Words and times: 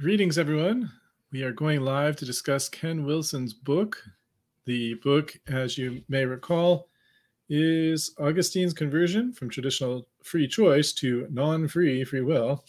Greetings, 0.00 0.38
everyone. 0.38 0.90
We 1.30 1.42
are 1.42 1.52
going 1.52 1.82
live 1.82 2.16
to 2.16 2.24
discuss 2.24 2.70
Ken 2.70 3.04
Wilson's 3.04 3.52
book. 3.52 4.02
The 4.64 4.94
book, 4.94 5.38
as 5.46 5.76
you 5.76 6.02
may 6.08 6.24
recall, 6.24 6.88
is 7.50 8.14
Augustine's 8.18 8.72
conversion 8.72 9.30
from 9.30 9.50
traditional 9.50 10.08
free 10.22 10.48
choice 10.48 10.94
to 10.94 11.26
non 11.30 11.68
free 11.68 12.02
free 12.04 12.22
will. 12.22 12.64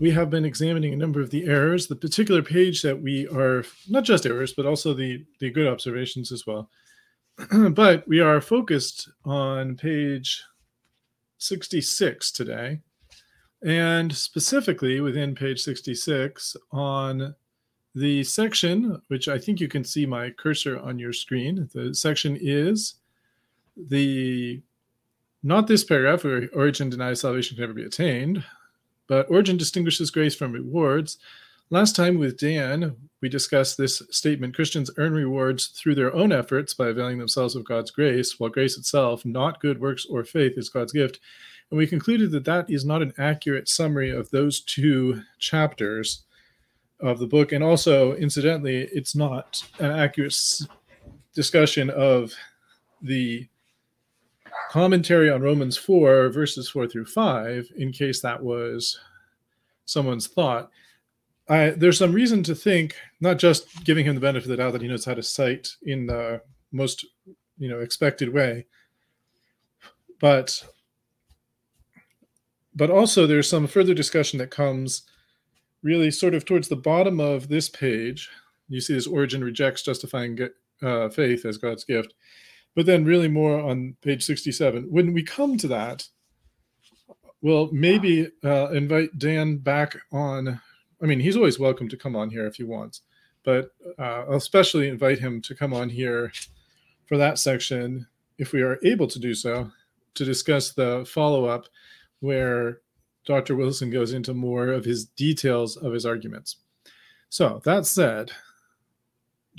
We 0.00 0.10
have 0.10 0.28
been 0.28 0.44
examining 0.44 0.92
a 0.92 0.98
number 0.98 1.22
of 1.22 1.30
the 1.30 1.46
errors, 1.46 1.86
the 1.86 1.96
particular 1.96 2.42
page 2.42 2.82
that 2.82 3.00
we 3.00 3.26
are 3.28 3.64
not 3.88 4.04
just 4.04 4.26
errors, 4.26 4.52
but 4.52 4.66
also 4.66 4.92
the, 4.92 5.24
the 5.40 5.50
good 5.50 5.66
observations 5.66 6.30
as 6.30 6.46
well. 6.46 6.68
but 7.70 8.06
we 8.06 8.20
are 8.20 8.42
focused 8.42 9.08
on 9.24 9.78
page 9.78 10.42
66 11.38 12.32
today 12.32 12.80
and 13.64 14.14
specifically 14.14 15.00
within 15.00 15.34
page 15.34 15.62
66 15.62 16.56
on 16.70 17.34
the 17.94 18.22
section, 18.22 19.00
which 19.08 19.28
I 19.28 19.38
think 19.38 19.60
you 19.60 19.68
can 19.68 19.84
see 19.84 20.04
my 20.04 20.30
cursor 20.30 20.78
on 20.80 20.98
your 20.98 21.12
screen. 21.12 21.68
The 21.72 21.94
section 21.94 22.36
is 22.40 22.94
the 23.76 24.60
not 25.42 25.66
this 25.66 25.84
paragraph 25.84 26.24
where 26.24 26.48
Origen 26.54 26.90
denies 26.90 27.20
salvation 27.20 27.56
can 27.56 27.62
never 27.62 27.74
be 27.74 27.84
attained, 27.84 28.44
but 29.06 29.30
Origen 29.30 29.56
distinguishes 29.56 30.10
grace 30.10 30.34
from 30.34 30.52
rewards. 30.52 31.18
Last 31.70 31.96
time 31.96 32.18
with 32.18 32.38
Dan, 32.38 32.96
we 33.20 33.28
discussed 33.28 33.76
this 33.76 34.02
statement 34.10 34.54
Christians 34.54 34.90
earn 34.96 35.12
rewards 35.12 35.68
through 35.68 35.94
their 35.94 36.14
own 36.14 36.32
efforts 36.32 36.74
by 36.74 36.88
availing 36.88 37.18
themselves 37.18 37.56
of 37.56 37.64
God's 37.64 37.90
grace, 37.90 38.38
while 38.38 38.50
grace 38.50 38.76
itself, 38.76 39.24
not 39.24 39.60
good 39.60 39.80
works 39.80 40.04
or 40.06 40.24
faith, 40.24 40.58
is 40.58 40.68
God's 40.68 40.92
gift. 40.92 41.20
And 41.70 41.78
we 41.78 41.86
concluded 41.86 42.30
that 42.32 42.44
that 42.44 42.70
is 42.70 42.84
not 42.84 43.02
an 43.02 43.12
accurate 43.18 43.68
summary 43.68 44.10
of 44.10 44.30
those 44.30 44.60
two 44.60 45.22
chapters 45.38 46.24
of 47.00 47.18
the 47.18 47.26
book. 47.26 47.52
And 47.52 47.64
also, 47.64 48.14
incidentally, 48.14 48.88
it's 48.92 49.14
not 49.14 49.62
an 49.78 49.90
accurate 49.90 50.36
discussion 51.34 51.90
of 51.90 52.32
the 53.02 53.48
commentary 54.70 55.30
on 55.30 55.42
Romans 55.42 55.76
4, 55.76 56.30
verses 56.30 56.68
4 56.68 56.86
through 56.86 57.06
5, 57.06 57.72
in 57.76 57.92
case 57.92 58.20
that 58.20 58.42
was 58.42 58.98
someone's 59.84 60.26
thought. 60.26 60.70
I, 61.48 61.70
there's 61.70 61.98
some 61.98 62.12
reason 62.12 62.42
to 62.44 62.54
think, 62.54 62.96
not 63.20 63.38
just 63.38 63.84
giving 63.84 64.06
him 64.06 64.14
the 64.14 64.20
benefit 64.20 64.46
of 64.46 64.50
the 64.50 64.56
doubt 64.56 64.72
that 64.72 64.82
he 64.82 64.88
knows 64.88 65.04
how 65.04 65.14
to 65.14 65.22
cite 65.22 65.76
in 65.82 66.06
the 66.06 66.40
most 66.72 67.04
you 67.58 67.68
know 67.68 67.80
expected 67.80 68.32
way, 68.32 68.66
but 70.20 70.64
but 72.74 72.90
also 72.90 73.26
there's 73.26 73.48
some 73.48 73.66
further 73.66 73.94
discussion 73.94 74.38
that 74.38 74.50
comes 74.50 75.02
really 75.82 76.10
sort 76.10 76.34
of 76.34 76.44
towards 76.44 76.68
the 76.68 76.76
bottom 76.76 77.20
of 77.20 77.48
this 77.48 77.68
page. 77.68 78.30
You 78.68 78.80
see 78.80 78.94
this 78.94 79.06
Origen 79.06 79.44
rejects 79.44 79.82
justifying 79.82 80.38
uh, 80.82 81.08
faith 81.10 81.44
as 81.44 81.58
God's 81.58 81.84
gift, 81.84 82.14
but 82.74 82.86
then 82.86 83.04
really 83.04 83.28
more 83.28 83.60
on 83.60 83.96
page 84.00 84.24
67. 84.24 84.84
When 84.90 85.12
we 85.12 85.22
come 85.22 85.56
to 85.58 85.68
that, 85.68 86.08
we'll 87.42 87.70
maybe 87.72 88.28
uh, 88.42 88.70
invite 88.70 89.18
Dan 89.18 89.58
back 89.58 89.96
on. 90.10 90.60
I 91.02 91.06
mean, 91.06 91.20
he's 91.20 91.36
always 91.36 91.58
welcome 91.58 91.88
to 91.90 91.96
come 91.96 92.16
on 92.16 92.30
here 92.30 92.46
if 92.46 92.56
he 92.56 92.64
wants, 92.64 93.02
but 93.44 93.70
uh, 93.98 94.24
I'll 94.28 94.36
especially 94.36 94.88
invite 94.88 95.18
him 95.18 95.42
to 95.42 95.54
come 95.54 95.74
on 95.74 95.90
here 95.90 96.32
for 97.06 97.18
that 97.18 97.38
section 97.38 98.06
if 98.38 98.52
we 98.52 98.62
are 98.62 98.78
able 98.82 99.06
to 99.06 99.18
do 99.18 99.34
so 99.34 99.70
to 100.14 100.24
discuss 100.24 100.72
the 100.72 101.04
follow 101.06 101.44
up 101.44 101.66
where 102.20 102.80
Dr. 103.26 103.56
Wilson 103.56 103.90
goes 103.90 104.12
into 104.12 104.34
more 104.34 104.68
of 104.68 104.84
his 104.84 105.06
details 105.06 105.76
of 105.76 105.92
his 105.92 106.04
arguments. 106.04 106.56
So, 107.30 107.60
that 107.64 107.86
said, 107.86 108.30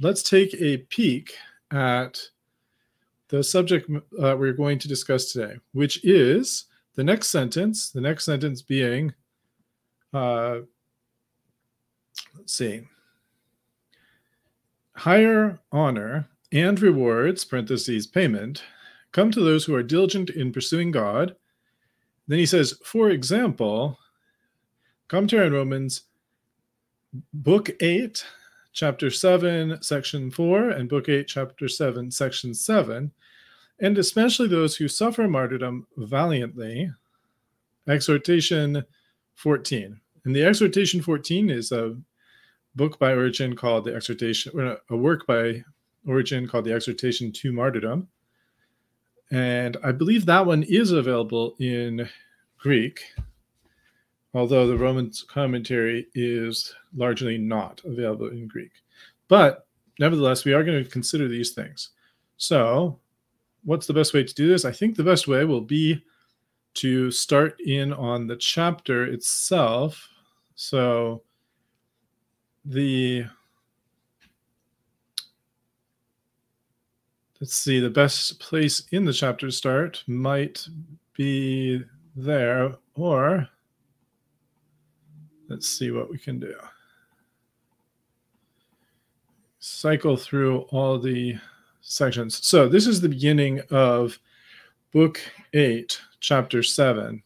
let's 0.01 0.23
take 0.23 0.53
a 0.55 0.77
peek 0.77 1.35
at 1.71 2.21
the 3.29 3.43
subject 3.43 3.89
uh, 3.89 4.35
we're 4.37 4.53
going 4.53 4.79
to 4.79 4.87
discuss 4.87 5.31
today, 5.31 5.55
which 5.73 6.03
is 6.05 6.65
the 6.95 7.03
next 7.03 7.29
sentence, 7.29 7.91
the 7.91 8.01
next 8.01 8.25
sentence 8.25 8.61
being, 8.61 9.13
uh, 10.13 10.59
let's 12.37 12.53
see, 12.53 12.81
higher 14.95 15.59
honor 15.71 16.27
and 16.51 16.79
rewards, 16.81 17.43
parentheses, 17.43 18.07
payment, 18.07 18.63
come 19.11 19.31
to 19.31 19.41
those 19.41 19.65
who 19.65 19.75
are 19.75 19.83
diligent 19.83 20.29
in 20.29 20.53
pursuing 20.53 20.91
God 20.91 21.35
then 22.27 22.39
he 22.39 22.45
says, 22.45 22.79
for 22.83 23.09
example, 23.09 23.99
commentary 25.07 25.45
on 25.45 25.53
Romans, 25.53 26.03
book 27.33 27.69
8, 27.81 28.25
chapter 28.73 29.09
7, 29.09 29.81
section 29.81 30.31
4, 30.31 30.69
and 30.71 30.89
book 30.89 31.07
8, 31.07 31.27
chapter 31.27 31.67
7, 31.67 32.11
section 32.11 32.53
7, 32.53 33.11
and 33.79 33.97
especially 33.97 34.47
those 34.47 34.75
who 34.75 34.87
suffer 34.87 35.27
martyrdom 35.27 35.87
valiantly. 35.97 36.91
Exhortation 37.87 38.83
14. 39.35 39.99
And 40.25 40.35
the 40.35 40.43
Exhortation 40.43 41.01
14 41.01 41.49
is 41.49 41.71
a 41.71 41.95
book 42.75 42.97
by 42.97 43.13
Origen 43.13 43.55
called 43.55 43.85
the 43.85 43.95
Exhortation, 43.95 44.51
or 44.59 44.77
a 44.89 44.97
work 44.97 45.27
by 45.27 45.63
Origen 46.07 46.47
called 46.47 46.65
the 46.65 46.73
Exhortation 46.73 47.31
to 47.31 47.51
Martyrdom. 47.51 48.07
And 49.31 49.77
I 49.83 49.91
believe 49.91 50.25
that 50.25 50.45
one 50.45 50.63
is 50.63 50.91
available 50.91 51.55
in 51.59 52.07
Greek, 52.57 53.01
although 54.33 54.67
the 54.67 54.77
Roman 54.77 55.11
commentary 55.27 56.07
is 56.13 56.73
largely 56.95 57.37
not 57.37 57.81
available 57.85 58.29
in 58.29 58.47
Greek. 58.47 58.71
But 59.27 59.67
nevertheless, 59.99 60.45
we 60.45 60.53
are 60.53 60.63
going 60.63 60.83
to 60.83 60.89
consider 60.89 61.27
these 61.27 61.51
things. 61.51 61.89
So, 62.37 62.99
what's 63.63 63.87
the 63.87 63.93
best 63.93 64.13
way 64.13 64.23
to 64.23 64.33
do 64.33 64.47
this? 64.47 64.65
I 64.65 64.71
think 64.71 64.95
the 64.95 65.03
best 65.03 65.27
way 65.27 65.45
will 65.45 65.61
be 65.61 66.03
to 66.75 67.09
start 67.09 67.59
in 67.61 67.93
on 67.93 68.27
the 68.27 68.35
chapter 68.35 69.05
itself. 69.05 70.07
So, 70.55 71.23
the 72.65 73.25
let's 77.45 77.57
see, 77.57 77.79
the 77.79 77.87
best 77.87 78.39
place 78.39 78.87
in 78.91 79.05
the 79.05 79.13
chapter 79.13 79.51
start 79.51 80.03
might 80.07 80.67
be 81.13 81.79
there, 82.15 82.73
or 82.95 83.47
let's 85.47 85.67
see 85.67 85.91
what 85.91 86.09
we 86.09 86.17
can 86.17 86.39
do. 86.39 86.55
Cycle 89.59 90.17
through 90.17 90.61
all 90.71 90.97
the 90.97 91.35
sections. 91.81 92.43
So 92.43 92.67
this 92.67 92.87
is 92.87 92.99
the 92.99 93.09
beginning 93.09 93.61
of 93.69 94.17
book 94.91 95.21
eight, 95.53 96.01
chapter 96.21 96.63
seven. 96.63 97.21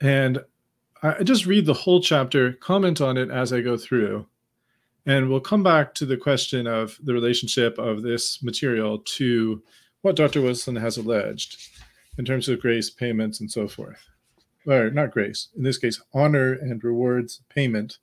And 0.00 0.40
I 1.04 1.22
just 1.22 1.46
read 1.46 1.64
the 1.64 1.74
whole 1.74 2.00
chapter, 2.00 2.54
comment 2.54 3.00
on 3.00 3.16
it 3.16 3.30
as 3.30 3.52
I 3.52 3.60
go 3.60 3.76
through. 3.76 4.26
And 5.06 5.28
we'll 5.28 5.40
come 5.40 5.62
back 5.62 5.94
to 5.94 6.06
the 6.06 6.16
question 6.16 6.66
of 6.66 6.98
the 7.02 7.14
relationship 7.14 7.78
of 7.78 8.02
this 8.02 8.42
material 8.42 8.98
to 8.98 9.62
what 10.02 10.16
Dr. 10.16 10.42
Wilson 10.42 10.76
has 10.76 10.98
alleged 10.98 11.56
in 12.18 12.24
terms 12.24 12.48
of 12.48 12.60
grace, 12.60 12.90
payments, 12.90 13.40
and 13.40 13.50
so 13.50 13.66
forth. 13.66 14.06
Or 14.66 14.90
not 14.90 15.10
grace, 15.10 15.48
in 15.56 15.62
this 15.62 15.78
case, 15.78 16.00
honor 16.12 16.52
and 16.52 16.82
rewards 16.84 17.40
payment 17.48 17.98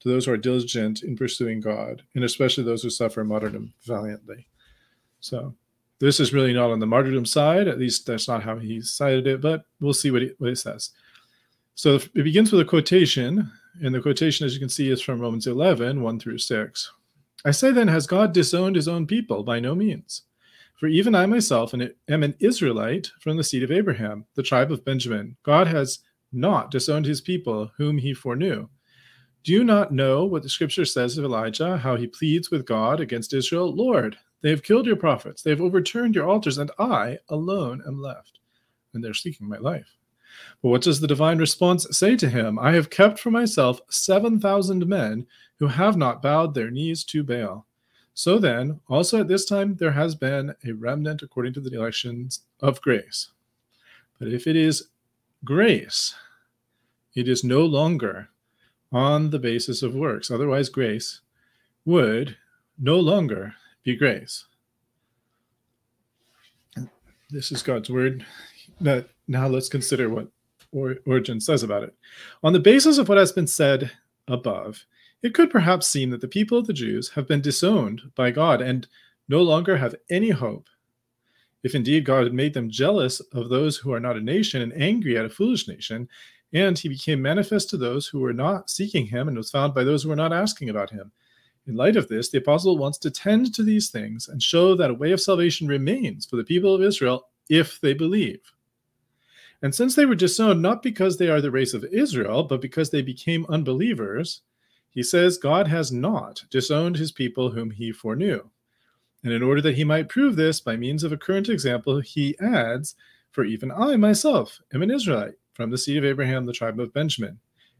to 0.00 0.08
those 0.08 0.26
who 0.26 0.32
are 0.32 0.36
diligent 0.36 1.02
in 1.02 1.16
pursuing 1.16 1.60
God, 1.60 2.02
and 2.14 2.22
especially 2.22 2.64
those 2.64 2.82
who 2.82 2.90
suffer 2.90 3.24
martyrdom 3.24 3.74
valiantly. 3.84 4.46
So 5.20 5.54
this 5.98 6.20
is 6.20 6.32
really 6.32 6.52
not 6.52 6.70
on 6.70 6.78
the 6.78 6.86
martyrdom 6.86 7.26
side, 7.26 7.66
at 7.66 7.78
least 7.78 8.06
that's 8.06 8.28
not 8.28 8.42
how 8.44 8.58
he 8.58 8.80
cited 8.80 9.26
it, 9.26 9.40
but 9.40 9.64
we'll 9.80 9.94
see 9.94 10.10
what, 10.10 10.22
he, 10.22 10.30
what 10.38 10.50
it 10.50 10.58
says. 10.58 10.90
So 11.76 11.96
it 11.96 12.14
begins 12.14 12.50
with 12.50 12.62
a 12.62 12.64
quotation 12.64 13.52
and 13.82 13.94
the 13.94 14.00
quotation, 14.00 14.46
as 14.46 14.54
you 14.54 14.60
can 14.60 14.70
see, 14.70 14.90
is 14.90 15.02
from 15.02 15.20
Romans 15.20 15.46
11, 15.46 16.00
1 16.00 16.18
through 16.18 16.38
6. 16.38 16.92
I 17.44 17.50
say 17.50 17.70
then, 17.70 17.86
has 17.88 18.06
God 18.06 18.32
disowned 18.32 18.76
his 18.76 18.88
own 18.88 19.06
people? 19.06 19.42
By 19.42 19.60
no 19.60 19.74
means. 19.74 20.22
For 20.80 20.86
even 20.86 21.14
I 21.14 21.26
myself 21.26 21.74
am 21.74 22.22
an 22.22 22.34
Israelite 22.40 23.10
from 23.20 23.36
the 23.36 23.44
seed 23.44 23.62
of 23.62 23.70
Abraham, 23.70 24.24
the 24.36 24.42
tribe 24.42 24.72
of 24.72 24.86
Benjamin. 24.86 25.36
God 25.42 25.66
has 25.66 25.98
not 26.32 26.70
disowned 26.70 27.04
his 27.04 27.20
people, 27.20 27.70
whom 27.76 27.98
he 27.98 28.14
foreknew. 28.14 28.68
Do 29.44 29.52
you 29.52 29.62
not 29.62 29.92
know 29.92 30.24
what 30.24 30.42
the 30.42 30.48
scripture 30.48 30.86
says 30.86 31.18
of 31.18 31.24
Elijah, 31.24 31.76
how 31.76 31.96
he 31.96 32.06
pleads 32.06 32.50
with 32.50 32.66
God 32.66 33.00
against 33.00 33.34
Israel? 33.34 33.70
Lord, 33.70 34.16
they 34.40 34.48
have 34.48 34.62
killed 34.62 34.86
your 34.86 34.96
prophets, 34.96 35.42
they 35.42 35.50
have 35.50 35.60
overturned 35.60 36.14
your 36.14 36.26
altars, 36.26 36.56
and 36.56 36.70
I 36.78 37.18
alone 37.28 37.82
am 37.86 38.00
left, 38.00 38.38
and 38.94 39.04
they're 39.04 39.12
seeking 39.12 39.46
my 39.46 39.58
life. 39.58 39.94
But 40.62 40.68
what 40.68 40.82
does 40.82 41.00
the 41.00 41.06
divine 41.06 41.38
response 41.38 41.86
say 41.90 42.16
to 42.16 42.28
him? 42.28 42.58
I 42.58 42.72
have 42.72 42.90
kept 42.90 43.18
for 43.18 43.30
myself 43.30 43.80
7,000 43.88 44.86
men 44.86 45.26
who 45.58 45.66
have 45.66 45.96
not 45.96 46.22
bowed 46.22 46.54
their 46.54 46.70
knees 46.70 47.04
to 47.04 47.22
Baal. 47.22 47.66
So 48.14 48.38
then, 48.38 48.80
also 48.88 49.20
at 49.20 49.28
this 49.28 49.44
time, 49.44 49.76
there 49.76 49.92
has 49.92 50.14
been 50.14 50.54
a 50.64 50.72
remnant 50.72 51.22
according 51.22 51.52
to 51.54 51.60
the 51.60 51.76
elections 51.76 52.42
of 52.60 52.80
grace. 52.80 53.30
But 54.18 54.28
if 54.28 54.46
it 54.46 54.56
is 54.56 54.88
grace, 55.44 56.14
it 57.14 57.28
is 57.28 57.44
no 57.44 57.64
longer 57.64 58.30
on 58.92 59.30
the 59.30 59.38
basis 59.38 59.82
of 59.82 59.94
works. 59.94 60.30
Otherwise, 60.30 60.68
grace 60.68 61.20
would 61.84 62.36
no 62.78 62.98
longer 62.98 63.54
be 63.84 63.96
grace. 63.96 64.46
This 67.30 67.50
is 67.50 67.62
God's 67.62 67.90
word. 67.90 68.24
Now 69.28 69.48
let's 69.48 69.68
consider 69.68 70.08
what 70.08 70.28
Origen 70.72 71.40
says 71.40 71.62
about 71.62 71.82
it. 71.82 71.94
On 72.42 72.52
the 72.52 72.60
basis 72.60 72.98
of 72.98 73.08
what 73.08 73.18
has 73.18 73.32
been 73.32 73.46
said 73.46 73.90
above, 74.28 74.84
it 75.22 75.34
could 75.34 75.50
perhaps 75.50 75.88
seem 75.88 76.10
that 76.10 76.20
the 76.20 76.28
people 76.28 76.58
of 76.58 76.66
the 76.66 76.72
Jews 76.72 77.08
have 77.10 77.26
been 77.26 77.40
disowned 77.40 78.02
by 78.14 78.30
God 78.30 78.60
and 78.60 78.86
no 79.28 79.42
longer 79.42 79.76
have 79.76 79.94
any 80.10 80.30
hope. 80.30 80.68
If 81.62 81.74
indeed 81.74 82.04
God 82.04 82.24
had 82.24 82.34
made 82.34 82.54
them 82.54 82.70
jealous 82.70 83.20
of 83.32 83.48
those 83.48 83.76
who 83.76 83.92
are 83.92 84.00
not 84.00 84.16
a 84.16 84.20
nation 84.20 84.62
and 84.62 84.72
angry 84.80 85.18
at 85.18 85.24
a 85.24 85.30
foolish 85.30 85.66
nation, 85.66 86.08
and 86.52 86.78
he 86.78 86.88
became 86.88 87.20
manifest 87.20 87.70
to 87.70 87.76
those 87.76 88.06
who 88.06 88.20
were 88.20 88.32
not 88.32 88.70
seeking 88.70 89.06
him 89.06 89.26
and 89.26 89.36
was 89.36 89.50
found 89.50 89.74
by 89.74 89.82
those 89.82 90.02
who 90.02 90.10
were 90.10 90.16
not 90.16 90.32
asking 90.32 90.70
about 90.70 90.90
him. 90.90 91.10
In 91.66 91.74
light 91.74 91.96
of 91.96 92.06
this, 92.06 92.28
the 92.28 92.38
apostle 92.38 92.78
wants 92.78 92.98
to 92.98 93.10
tend 93.10 93.52
to 93.54 93.64
these 93.64 93.90
things 93.90 94.28
and 94.28 94.40
show 94.40 94.76
that 94.76 94.90
a 94.90 94.94
way 94.94 95.10
of 95.10 95.20
salvation 95.20 95.66
remains 95.66 96.24
for 96.24 96.36
the 96.36 96.44
people 96.44 96.72
of 96.72 96.82
Israel 96.82 97.26
if 97.48 97.80
they 97.80 97.94
believe. 97.94 98.40
And 99.62 99.74
since 99.74 99.94
they 99.94 100.04
were 100.04 100.14
disowned 100.14 100.60
not 100.60 100.82
because 100.82 101.16
they 101.16 101.28
are 101.28 101.40
the 101.40 101.50
race 101.50 101.74
of 101.74 101.84
Israel, 101.84 102.42
but 102.42 102.60
because 102.60 102.90
they 102.90 103.02
became 103.02 103.46
unbelievers, 103.48 104.42
he 104.90 105.02
says 105.02 105.38
God 105.38 105.68
has 105.68 105.92
not 105.92 106.44
disowned 106.50 106.96
his 106.96 107.12
people 107.12 107.50
whom 107.50 107.70
he 107.70 107.92
foreknew. 107.92 108.48
And 109.24 109.32
in 109.32 109.42
order 109.42 109.60
that 109.62 109.74
he 109.74 109.84
might 109.84 110.08
prove 110.08 110.36
this 110.36 110.60
by 110.60 110.76
means 110.76 111.02
of 111.02 111.12
a 111.12 111.16
current 111.16 111.48
example, 111.48 112.00
he 112.00 112.38
adds, 112.38 112.94
For 113.32 113.44
even 113.44 113.72
I 113.72 113.96
myself 113.96 114.60
am 114.72 114.82
an 114.82 114.90
Israelite 114.90 115.34
from 115.54 115.70
the 115.70 115.78
seed 115.78 115.96
of 115.96 116.04
Abraham, 116.04 116.46
the 116.46 116.52
tribe 116.52 116.78
of 116.78 116.92
Benjamin. 116.92 117.38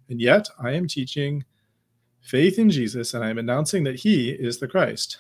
And 0.09 0.21
yet 0.21 0.49
I 0.61 0.73
am 0.73 0.89
teaching 0.89 1.45
faith 2.21 2.59
in 2.59 2.71
Jesus, 2.71 3.15
and 3.15 3.25
I 3.25 3.31
am 3.31 3.39
announcing 3.39 3.85
that 3.85 4.01
he 4.01 4.31
is 4.31 4.59
the 4.59 4.69
Christ. 4.69 5.19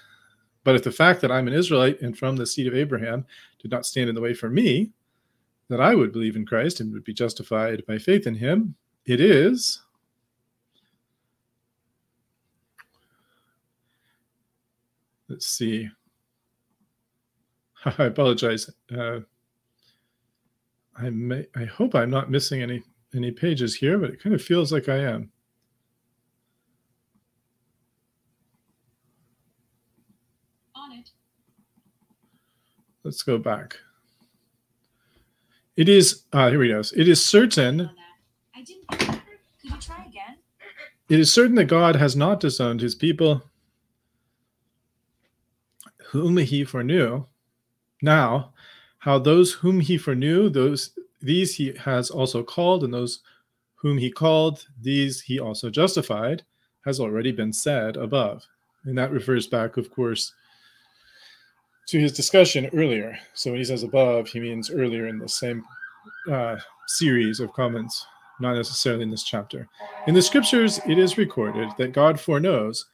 But 0.64 0.74
if 0.74 0.82
the 0.82 0.90
fact 0.90 1.20
that 1.20 1.30
I'm 1.30 1.46
an 1.46 1.54
Israelite 1.54 2.00
and 2.00 2.18
from 2.18 2.36
the 2.36 2.46
seed 2.46 2.66
of 2.66 2.74
Abraham 2.74 3.24
did 3.60 3.70
not 3.70 3.86
stand 3.86 4.08
in 4.08 4.14
the 4.14 4.20
way 4.20 4.34
for 4.34 4.50
me, 4.50 4.90
that 5.68 5.80
I 5.80 5.94
would 5.94 6.12
believe 6.12 6.36
in 6.36 6.46
Christ 6.46 6.80
and 6.80 6.92
would 6.92 7.04
be 7.04 7.14
justified 7.14 7.84
by 7.86 7.98
faith 7.98 8.26
in 8.26 8.34
him, 8.34 8.74
it 9.04 9.20
is. 9.20 9.82
Let's 15.28 15.46
see. 15.46 15.88
I 17.98 18.04
apologize. 18.04 18.70
Uh, 18.96 19.20
I 20.96 21.10
may 21.10 21.46
I 21.54 21.64
hope 21.64 21.94
I'm 21.94 22.10
not 22.10 22.30
missing 22.30 22.62
any 22.62 22.82
any 23.14 23.30
pages 23.30 23.74
here, 23.74 23.98
but 23.98 24.10
it 24.10 24.22
kind 24.22 24.34
of 24.34 24.42
feels 24.42 24.72
like 24.72 24.88
I 24.88 24.98
am. 24.98 25.30
On 30.74 30.92
it. 30.92 31.10
Let's 33.02 33.22
go 33.22 33.38
back. 33.38 33.78
It 35.76 35.90
is 35.90 36.23
uh, 36.32 36.49
here 36.49 36.58
we 36.58 36.69
go. 36.69 36.82
It 36.96 37.06
is 37.06 37.23
certain. 37.25 37.90
I 38.55 38.62
didn't. 38.62 38.88
Could 38.88 39.20
you 39.62 39.76
try 39.78 40.05
again? 40.06 40.37
It 41.11 41.20
is 41.20 41.32
certain 41.32 41.55
that 41.56 41.67
God 41.67 41.96
has 41.96 42.17
not 42.17 42.40
disowned 42.40 42.81
his 42.81 42.94
people, 42.94 43.43
whom 46.11 46.38
he 46.38 46.64
foreknew. 46.64 47.26
Now, 48.00 48.55
how 48.99 49.19
those 49.19 49.52
whom 49.52 49.81
he 49.81 49.99
foreknew, 49.99 50.49
those 50.49 50.90
these 51.20 51.55
he 51.55 51.75
has 51.78 52.11
also 52.11 52.43
called, 52.43 52.82
and 52.82 52.94
those 52.94 53.20
whom 53.75 53.99
he 53.99 54.11
called, 54.11 54.67
these 54.81 55.20
he 55.20 55.38
also 55.38 55.69
justified, 55.69 56.43
has 56.87 57.00
already 57.00 57.32
been 57.32 57.52
said 57.52 57.99
above. 57.99 58.46
And 58.84 58.96
that 58.96 59.12
refers 59.12 59.46
back, 59.46 59.76
of 59.76 59.90
course, 59.90 60.32
to 61.86 62.00
his 62.00 62.12
discussion 62.12 62.68
earlier. 62.74 63.18
So 63.34 63.50
when 63.50 63.58
he 63.58 63.64
says 63.64 63.82
above, 63.82 64.28
he 64.28 64.40
means 64.40 64.70
earlier 64.70 65.06
in 65.06 65.18
the 65.18 65.28
same 65.28 65.64
uh, 66.30 66.56
series 66.86 67.40
of 67.40 67.52
comments, 67.52 68.04
not 68.40 68.54
necessarily 68.54 69.04
in 69.04 69.10
this 69.10 69.22
chapter. 69.22 69.68
In 70.06 70.14
the 70.14 70.22
scriptures, 70.22 70.80
it 70.86 70.98
is 70.98 71.18
recorded 71.18 71.70
that 71.78 71.92
God 71.92 72.18
foreknows, 72.18 72.86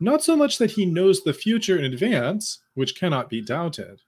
not 0.00 0.22
so 0.22 0.36
much 0.36 0.58
that 0.58 0.70
he 0.70 0.86
knows 0.86 1.22
the 1.22 1.32
future 1.32 1.78
in 1.78 1.92
advance, 1.92 2.60
which 2.74 2.98
cannot 2.98 3.28
be 3.28 3.40
doubted, 3.40 4.00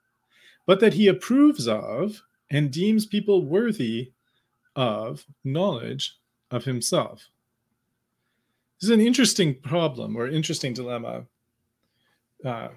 but 0.66 0.80
that 0.80 0.94
he 0.94 1.08
approves 1.08 1.66
of 1.66 2.22
and 2.50 2.70
deems 2.70 3.06
people 3.06 3.44
worthy 3.44 4.12
of 4.76 5.24
knowledge 5.44 6.16
of 6.50 6.64
himself. 6.64 7.28
This 8.80 8.88
is 8.88 8.94
an 8.94 9.00
interesting 9.00 9.54
problem 9.60 10.16
or 10.16 10.28
interesting 10.28 10.72
dilemma. 10.72 11.24
Uh, 12.44 12.68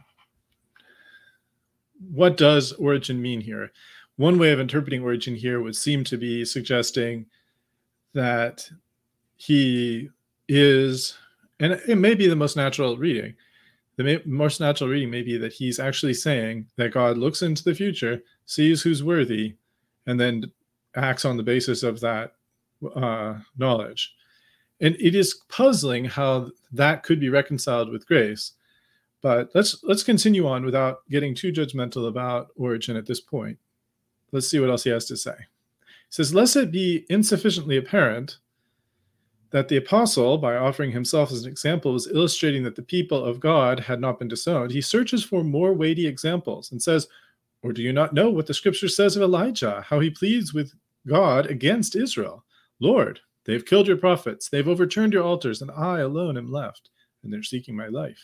what 2.12 2.38
does 2.38 2.72
Origen 2.74 3.22
mean 3.22 3.42
here? 3.42 3.72
One 4.18 4.38
way 4.38 4.52
of 4.52 4.60
interpreting 4.60 5.04
Origen 5.04 5.36
here 5.36 5.62
would 5.62 5.76
seem 5.76 6.04
to 6.06 6.18
be 6.18 6.46
suggesting 6.46 7.26
that 8.14 8.70
he 9.36 10.10
is, 10.48 11.18
and 11.60 11.74
it 11.88 11.98
may 11.98 12.14
be 12.14 12.28
the 12.28 12.36
most 12.36 12.56
natural 12.56 12.98
reading, 12.98 13.34
the 13.96 14.22
most 14.26 14.60
natural 14.60 14.90
reading 14.90 15.12
may 15.12 15.22
be 15.22 15.38
that 15.38 15.54
he's 15.54 15.80
actually 15.80 16.14
saying 16.14 16.68
that 16.78 16.94
God 16.94 17.18
looks 17.18 17.42
into 17.42 17.64
the 17.64 17.76
future, 17.76 18.22
sees 18.46 18.82
who's 18.82 19.04
worthy, 19.04 19.56
and 20.08 20.20
then 20.20 20.52
acts 20.96 21.26
on 21.26 21.38
the 21.38 21.44
basis 21.44 21.84
of 21.84 22.00
that 22.00 22.34
uh, 22.96 23.36
knowledge. 23.58 24.14
And 24.82 24.96
it 25.00 25.16
is 25.16 25.42
puzzling 25.48 26.06
how 26.06 26.50
that 26.72 27.04
could 27.04 27.20
be 27.20 27.30
reconciled 27.30 27.90
with 27.90 28.08
grace. 28.08 28.54
But 29.24 29.50
let's 29.56 29.81
let's 29.84 30.04
continue 30.04 30.48
on 30.48 30.66
without 30.66 31.10
getting 31.10 31.34
too 31.34 31.54
judgmental 31.54 32.10
about 32.10 32.50
Origen 32.58 32.98
at 32.98 33.08
this 33.08 33.22
point. 33.22 33.58
Let's 34.34 34.50
see 34.50 34.60
what 34.60 34.70
else 34.70 34.84
he 34.84 34.90
has 34.90 35.06
to 35.06 35.18
say. 35.18 35.36
He 35.38 35.86
says, 36.10 36.36
Lest 36.36 36.58
it 36.58 36.72
be 36.72 37.06
insufficiently 37.10 37.78
apparent 37.78 38.38
that 39.52 39.69
the 39.69 39.78
apostle, 39.78 40.38
by 40.38 40.57
offering 40.57 40.92
himself 40.92 41.31
as 41.31 41.44
an 41.44 41.50
example, 41.50 41.94
was 41.94 42.07
illustrating 42.07 42.64
that 42.64 42.76
the 42.76 42.81
people 42.81 43.24
of 43.24 43.40
God 43.40 43.80
had 43.80 44.02
not 44.02 44.19
been 44.19 44.28
disowned, 44.28 44.71
he 44.71 44.81
searches 44.81 45.24
for 45.24 45.44
more 45.44 45.74
weighty 45.74 46.06
examples 46.06 46.71
and 46.71 46.81
says, 46.81 47.07
Or 47.62 47.71
do 47.71 47.81
you 47.81 47.94
not 47.94 48.14
know 48.14 48.30
what 48.30 48.45
the 48.45 48.54
scripture 48.54 48.90
says 48.90 49.16
of 49.16 49.21
Elijah, 49.21 49.86
how 49.88 50.02
he 50.02 50.09
pleads 50.09 50.54
with 50.54 50.74
God 51.07 51.45
against 51.45 51.95
Israel? 51.95 52.44
Lord, 52.81 53.21
they've 53.45 53.66
killed 53.66 53.88
your 53.88 53.97
prophets, 53.97 54.50
they've 54.50 54.68
overturned 54.68 55.14
your 55.14 55.24
altars, 55.24 55.62
and 55.62 55.71
I 55.71 56.00
alone 56.00 56.36
am 56.36 56.52
left, 56.52 56.90
and 57.24 57.31
they're 57.31 57.44
seeking 57.44 57.76
my 57.78 57.88
life. 57.88 58.19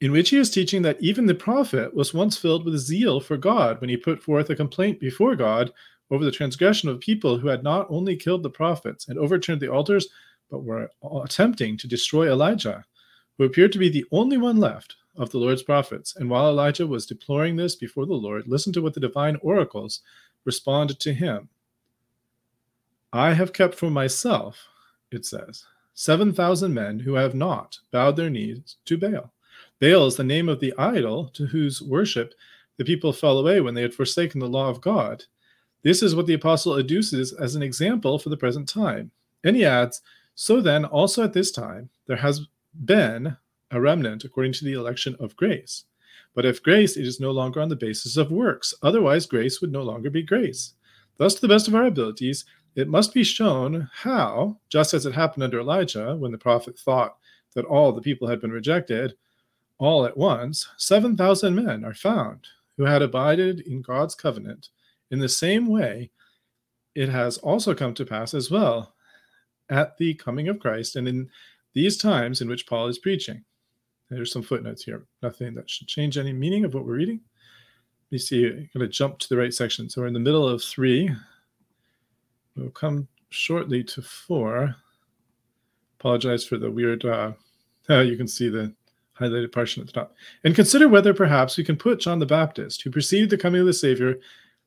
In 0.00 0.12
which 0.12 0.30
he 0.30 0.36
is 0.36 0.50
teaching 0.50 0.82
that 0.82 1.00
even 1.00 1.24
the 1.24 1.34
prophet 1.34 1.94
was 1.94 2.12
once 2.12 2.36
filled 2.36 2.64
with 2.64 2.78
zeal 2.78 3.18
for 3.18 3.38
God 3.38 3.80
when 3.80 3.88
he 3.88 3.96
put 3.96 4.22
forth 4.22 4.50
a 4.50 4.54
complaint 4.54 5.00
before 5.00 5.34
God 5.34 5.72
over 6.10 6.24
the 6.24 6.30
transgression 6.30 6.88
of 6.88 7.00
people 7.00 7.38
who 7.38 7.48
had 7.48 7.62
not 7.62 7.86
only 7.88 8.14
killed 8.14 8.42
the 8.42 8.50
prophets 8.50 9.08
and 9.08 9.18
overturned 9.18 9.60
the 9.60 9.72
altars, 9.72 10.08
but 10.50 10.64
were 10.64 10.90
attempting 11.24 11.76
to 11.78 11.88
destroy 11.88 12.30
Elijah, 12.30 12.84
who 13.38 13.44
appeared 13.44 13.72
to 13.72 13.78
be 13.78 13.88
the 13.88 14.04
only 14.12 14.36
one 14.36 14.58
left 14.58 14.96
of 15.16 15.30
the 15.30 15.38
Lord's 15.38 15.62
prophets. 15.62 16.14
And 16.16 16.28
while 16.28 16.48
Elijah 16.48 16.86
was 16.86 17.06
deploring 17.06 17.56
this 17.56 17.74
before 17.74 18.06
the 18.06 18.12
Lord, 18.12 18.46
listen 18.46 18.72
to 18.74 18.82
what 18.82 18.94
the 18.94 19.00
divine 19.00 19.36
oracles 19.40 20.02
responded 20.44 21.00
to 21.00 21.14
him. 21.14 21.48
I 23.12 23.32
have 23.32 23.54
kept 23.54 23.74
for 23.74 23.90
myself, 23.90 24.62
it 25.10 25.24
says, 25.24 25.64
7,000 25.94 26.72
men 26.72 26.98
who 26.98 27.14
have 27.14 27.34
not 27.34 27.78
bowed 27.90 28.16
their 28.16 28.30
knees 28.30 28.76
to 28.84 28.98
Baal. 28.98 29.32
Baal 29.80 30.06
is 30.06 30.16
the 30.16 30.24
name 30.24 30.48
of 30.48 30.60
the 30.60 30.74
idol 30.78 31.28
to 31.30 31.46
whose 31.46 31.82
worship 31.82 32.34
the 32.78 32.84
people 32.84 33.12
fell 33.12 33.38
away 33.38 33.60
when 33.60 33.74
they 33.74 33.82
had 33.82 33.94
forsaken 33.94 34.40
the 34.40 34.48
law 34.48 34.68
of 34.68 34.80
God. 34.80 35.24
This 35.82 36.02
is 36.02 36.14
what 36.14 36.26
the 36.26 36.34
apostle 36.34 36.74
adduces 36.74 37.38
as 37.40 37.54
an 37.54 37.62
example 37.62 38.18
for 38.18 38.28
the 38.28 38.36
present 38.36 38.68
time. 38.68 39.10
And 39.44 39.54
he 39.54 39.64
adds, 39.64 40.02
So 40.34 40.60
then, 40.60 40.84
also 40.84 41.24
at 41.24 41.32
this 41.32 41.50
time, 41.50 41.90
there 42.06 42.16
has 42.16 42.46
been 42.84 43.36
a 43.70 43.80
remnant 43.80 44.24
according 44.24 44.52
to 44.54 44.64
the 44.64 44.72
election 44.72 45.16
of 45.20 45.36
grace. 45.36 45.84
But 46.34 46.44
if 46.44 46.62
grace, 46.62 46.96
it 46.96 47.06
is 47.06 47.20
no 47.20 47.30
longer 47.30 47.60
on 47.60 47.68
the 47.68 47.76
basis 47.76 48.16
of 48.16 48.30
works. 48.30 48.74
Otherwise, 48.82 49.26
grace 49.26 49.60
would 49.60 49.72
no 49.72 49.82
longer 49.82 50.10
be 50.10 50.22
grace. 50.22 50.74
Thus, 51.16 51.34
to 51.34 51.40
the 51.40 51.48
best 51.48 51.68
of 51.68 51.74
our 51.74 51.86
abilities, 51.86 52.44
it 52.74 52.88
must 52.88 53.14
be 53.14 53.24
shown 53.24 53.88
how, 53.92 54.58
just 54.68 54.92
as 54.92 55.06
it 55.06 55.14
happened 55.14 55.44
under 55.44 55.60
Elijah, 55.60 56.14
when 56.16 56.32
the 56.32 56.38
prophet 56.38 56.78
thought 56.78 57.16
that 57.54 57.64
all 57.64 57.92
the 57.92 58.02
people 58.02 58.28
had 58.28 58.40
been 58.40 58.50
rejected, 58.50 59.16
all 59.78 60.06
at 60.06 60.16
once, 60.16 60.68
7,000 60.76 61.54
men 61.54 61.84
are 61.84 61.94
found 61.94 62.46
who 62.76 62.84
had 62.84 63.02
abided 63.02 63.60
in 63.60 63.82
God's 63.82 64.14
covenant 64.14 64.70
in 65.10 65.18
the 65.18 65.28
same 65.28 65.66
way, 65.66 66.10
it 66.94 67.08
has 67.08 67.38
also 67.38 67.74
come 67.74 67.94
to 67.94 68.06
pass 68.06 68.34
as 68.34 68.50
well 68.50 68.94
at 69.68 69.96
the 69.98 70.14
coming 70.14 70.48
of 70.48 70.58
Christ 70.58 70.96
and 70.96 71.06
in 71.06 71.28
these 71.74 71.96
times 71.96 72.40
in 72.40 72.48
which 72.48 72.66
Paul 72.66 72.88
is 72.88 72.98
preaching. 72.98 73.44
There's 74.08 74.32
some 74.32 74.42
footnotes 74.42 74.84
here, 74.84 75.04
nothing 75.22 75.54
that 75.54 75.68
should 75.68 75.88
change 75.88 76.16
any 76.16 76.32
meaning 76.32 76.64
of 76.64 76.74
what 76.74 76.86
we're 76.86 76.94
reading. 76.94 77.20
Let 78.06 78.12
me 78.12 78.18
see, 78.18 78.46
I'm 78.46 78.70
going 78.72 78.86
to 78.86 78.88
jump 78.88 79.18
to 79.18 79.28
the 79.28 79.36
right 79.36 79.52
section. 79.52 79.90
So 79.90 80.00
we're 80.00 80.06
in 80.06 80.14
the 80.14 80.20
middle 80.20 80.48
of 80.48 80.62
three. 80.62 81.10
We'll 82.56 82.70
come 82.70 83.08
shortly 83.30 83.82
to 83.84 84.02
four. 84.02 84.74
Apologize 85.98 86.44
for 86.44 86.56
the 86.56 86.70
weird. 86.70 87.04
Uh, 87.04 87.32
you 87.88 88.16
can 88.16 88.28
see 88.28 88.48
the 88.48 88.72
highlighted 89.18 89.52
portion 89.52 89.80
at 89.80 89.86
the 89.86 89.92
top. 89.92 90.14
And 90.44 90.54
consider 90.54 90.88
whether 90.88 91.14
perhaps 91.14 91.56
we 91.56 91.64
can 91.64 91.76
put 91.76 92.00
John 92.00 92.18
the 92.18 92.26
Baptist, 92.26 92.82
who 92.82 92.90
preceded 92.90 93.30
the 93.30 93.38
coming 93.38 93.60
of 93.60 93.66
the 93.66 93.72
Savior, 93.72 94.18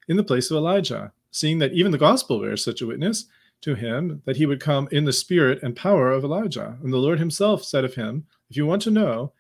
in 0.08 0.18
the 0.18 0.24
place 0.24 0.50
of 0.52 0.58
Elijah, 0.58 1.12
seeing 1.32 1.60
that 1.60 1.74
even 1.74 1.92
the 1.92 1.98
gospel 1.98 2.40
bears 2.40 2.64
such 2.64 2.82
a 2.82 2.88
witness 2.88 3.26
to 3.62 3.76
him 3.76 4.22
that 4.26 4.38
he 4.38 4.46
would 4.46 4.60
come 4.60 4.88
in 4.92 5.06
the 5.06 5.14
spirit 5.14 5.62
and 5.62 5.76
power 5.76 6.12
of 6.12 6.24
Elijah. 6.24 6.78
And 6.84 6.92
the 6.92 6.98
Lord 6.98 7.20
himself 7.20 7.64
said 7.64 7.86
of 7.86 7.94
him, 7.94 8.26
If 8.50 8.58
you 8.58 8.66
want 8.66 8.82
to 8.84 8.92
know, 8.92 9.34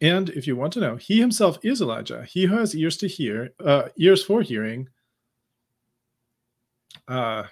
and 0.00 0.30
if 0.30 0.46
you 0.46 0.56
want 0.56 0.72
to 0.74 0.80
know, 0.80 0.96
he 0.96 1.20
himself 1.20 1.58
is 1.62 1.80
Elijah. 1.80 2.24
He 2.24 2.44
who 2.44 2.56
has 2.56 2.74
ears 2.74 2.96
to 2.98 3.08
hear, 3.08 3.52
uh, 3.64 3.88
ears 3.96 4.22
for 4.22 4.42
hearing, 4.42 4.88
uh, 7.08 7.44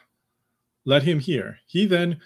let 0.85 1.03
him 1.03 1.21
hear. 1.21 1.59
He 1.67 1.87
then, 1.87 2.21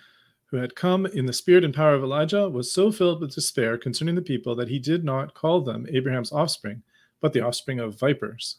who 0.52 0.59
had 0.59 0.76
come 0.76 1.06
in 1.06 1.25
the 1.25 1.32
spirit 1.32 1.64
and 1.64 1.75
power 1.75 1.94
of 1.94 2.02
Elijah, 2.02 2.47
was 2.47 2.71
so 2.71 2.92
filled 2.92 3.23
with 3.23 3.35
despair 3.35 3.78
concerning 3.78 4.14
the 4.14 4.21
people 4.21 4.54
that 4.54 4.68
he 4.68 4.78
did 4.78 5.02
not 5.02 5.32
call 5.32 5.62
them 5.62 5.87
Abraham's 5.90 6.30
offspring, 6.30 6.82
but 7.23 7.32
the 7.32 7.40
offspring 7.40 7.80
of 7.80 7.99
vipers. 7.99 8.59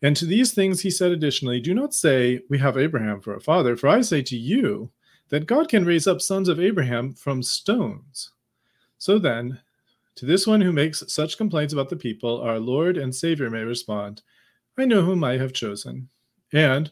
And 0.00 0.16
to 0.16 0.24
these 0.24 0.54
things 0.54 0.80
he 0.80 0.90
said 0.90 1.12
additionally, 1.12 1.60
Do 1.60 1.74
not 1.74 1.92
say, 1.92 2.40
We 2.48 2.56
have 2.58 2.78
Abraham 2.78 3.20
for 3.20 3.34
a 3.34 3.40
father, 3.40 3.76
for 3.76 3.88
I 3.88 4.00
say 4.00 4.22
to 4.22 4.36
you 4.36 4.90
that 5.28 5.46
God 5.46 5.68
can 5.68 5.84
raise 5.84 6.06
up 6.06 6.22
sons 6.22 6.48
of 6.48 6.58
Abraham 6.58 7.12
from 7.12 7.42
stones. 7.42 8.30
So 8.96 9.18
then, 9.18 9.60
to 10.14 10.24
this 10.24 10.46
one 10.46 10.62
who 10.62 10.72
makes 10.72 11.04
such 11.12 11.36
complaints 11.36 11.74
about 11.74 11.90
the 11.90 11.96
people, 11.96 12.40
our 12.40 12.58
Lord 12.58 12.96
and 12.96 13.14
Savior 13.14 13.50
may 13.50 13.62
respond, 13.62 14.22
I 14.78 14.86
know 14.86 15.02
whom 15.02 15.22
I 15.22 15.36
have 15.36 15.52
chosen. 15.52 16.08
And, 16.50 16.90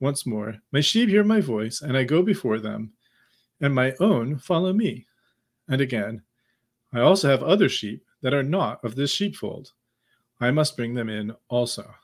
once 0.00 0.26
more, 0.26 0.56
my 0.70 0.82
sheep 0.82 1.08
hear 1.08 1.24
my 1.24 1.40
voice, 1.40 1.80
and 1.80 1.96
I 1.96 2.04
go 2.04 2.20
before 2.20 2.58
them, 2.58 2.92
and 3.60 3.74
my 3.74 3.94
own 4.00 4.38
follow 4.38 4.72
me. 4.72 5.06
And 5.68 5.80
again, 5.80 6.22
I 6.92 7.00
also 7.00 7.28
have 7.28 7.42
other 7.42 7.68
sheep 7.68 8.04
that 8.22 8.34
are 8.34 8.42
not 8.42 8.84
of 8.84 8.94
this 8.94 9.12
sheepfold. 9.12 9.72
I 10.40 10.50
must 10.50 10.76
bring 10.76 10.94
them 10.94 11.08
in 11.08 11.34
also. 11.48 11.94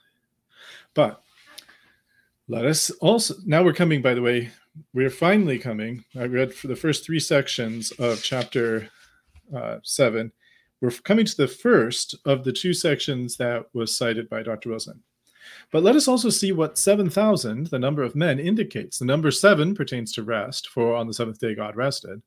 But 0.94 1.22
let 2.48 2.64
us 2.64 2.90
also, 3.00 3.34
now 3.44 3.64
we're 3.64 3.72
coming, 3.72 4.02
by 4.02 4.14
the 4.14 4.22
way, 4.22 4.50
we're 4.92 5.10
finally 5.10 5.58
coming. 5.58 6.04
I 6.18 6.25
read 6.25 6.54
for 6.54 6.68
the 6.68 6.76
first 6.76 7.04
three 7.04 7.20
sections 7.20 7.90
of 7.92 8.22
chapter 8.22 8.88
uh, 9.54 9.78
seven. 9.82 10.32
We're 10.80 10.90
coming 10.90 11.25
to 11.25 11.36
the 11.36 11.48
first 11.48 12.14
of 12.25 12.44
the 12.44 12.52
two 12.52 12.75
sections 12.75 13.36
that 13.38 13.66
was 13.72 13.96
cited 13.96 14.28
by 14.28 14.42
Dr. 14.42 14.68
Wilson. 14.68 15.02
But 15.70 15.82
let 15.82 15.96
us 15.96 16.08
also 16.08 16.30
see 16.30 16.52
what 16.52 16.78
7,000, 16.78 17.66
the 17.66 17.78
number 17.78 18.02
of 18.02 18.16
men, 18.16 18.38
indicates. 18.38 18.98
The 18.98 19.04
number 19.04 19.30
seven 19.30 19.74
pertains 19.74 20.12
to 20.12 20.22
rest, 20.22 20.68
for 20.68 20.94
on 20.94 21.06
the 21.06 21.14
seventh 21.14 21.38
day 21.38 21.54
God 21.54 21.76
rested. 21.76 22.22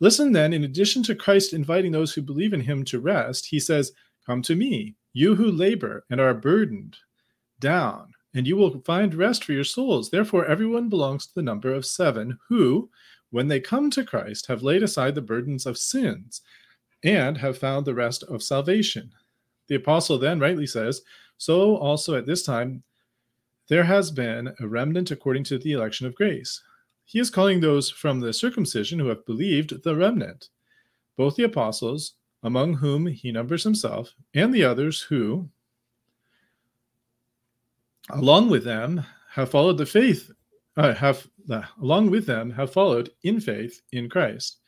Listen 0.00 0.32
then, 0.32 0.52
in 0.52 0.64
addition 0.64 1.02
to 1.04 1.14
Christ 1.14 1.52
inviting 1.52 1.92
those 1.92 2.12
who 2.12 2.22
believe 2.22 2.52
in 2.52 2.60
him 2.60 2.84
to 2.86 3.00
rest, 3.00 3.46
he 3.46 3.60
says, 3.60 3.92
Come 4.26 4.42
to 4.42 4.56
me, 4.56 4.94
you 5.12 5.34
who 5.34 5.50
labor 5.50 6.04
and 6.10 6.20
are 6.20 6.34
burdened 6.34 6.96
down, 7.60 8.12
and 8.34 8.46
you 8.46 8.56
will 8.56 8.80
find 8.80 9.14
rest 9.14 9.44
for 9.44 9.52
your 9.52 9.64
souls. 9.64 10.10
Therefore, 10.10 10.44
everyone 10.46 10.88
belongs 10.88 11.26
to 11.26 11.34
the 11.34 11.42
number 11.42 11.72
of 11.72 11.86
seven 11.86 12.38
who, 12.48 12.90
when 13.30 13.48
they 13.48 13.60
come 13.60 13.90
to 13.90 14.04
Christ, 14.04 14.46
have 14.46 14.62
laid 14.62 14.82
aside 14.82 15.14
the 15.14 15.22
burdens 15.22 15.66
of 15.66 15.78
sins 15.78 16.42
and 17.04 17.38
have 17.38 17.58
found 17.58 17.86
the 17.86 17.94
rest 17.94 18.22
of 18.24 18.42
salvation. 18.42 19.10
The 19.68 19.76
apostle 19.76 20.18
then 20.18 20.40
rightly 20.40 20.66
says, 20.66 21.02
So 21.38 21.76
also 21.76 22.16
at 22.16 22.26
this 22.26 22.42
time 22.42 22.82
there 23.68 23.84
has 23.84 24.10
been 24.10 24.54
a 24.60 24.68
remnant 24.68 25.10
according 25.10 25.44
to 25.44 25.58
the 25.58 25.72
election 25.72 26.06
of 26.06 26.14
grace. 26.14 26.62
He 27.04 27.18
is 27.18 27.30
calling 27.30 27.60
those 27.60 27.90
from 27.90 28.20
the 28.20 28.32
circumcision 28.32 28.98
who 28.98 29.08
have 29.08 29.26
believed 29.26 29.82
the 29.82 29.94
remnant, 29.94 30.48
both 31.16 31.36
the 31.36 31.44
apostles, 31.44 32.14
among 32.42 32.74
whom 32.74 33.06
he 33.06 33.32
numbers 33.32 33.64
himself, 33.64 34.14
and 34.34 34.52
the 34.52 34.64
others 34.64 35.00
who, 35.00 35.48
along 38.10 38.50
with 38.50 38.64
them, 38.64 39.04
have 39.30 39.50
followed 39.50 39.78
the 39.78 39.86
faith, 39.86 40.30
uh, 40.76 40.94
have 40.94 41.26
uh, 41.50 41.62
along 41.80 42.10
with 42.10 42.26
them 42.26 42.50
have 42.50 42.72
followed 42.72 43.10
in 43.22 43.40
faith 43.40 43.82
in 43.92 44.08
Christ. 44.08 44.58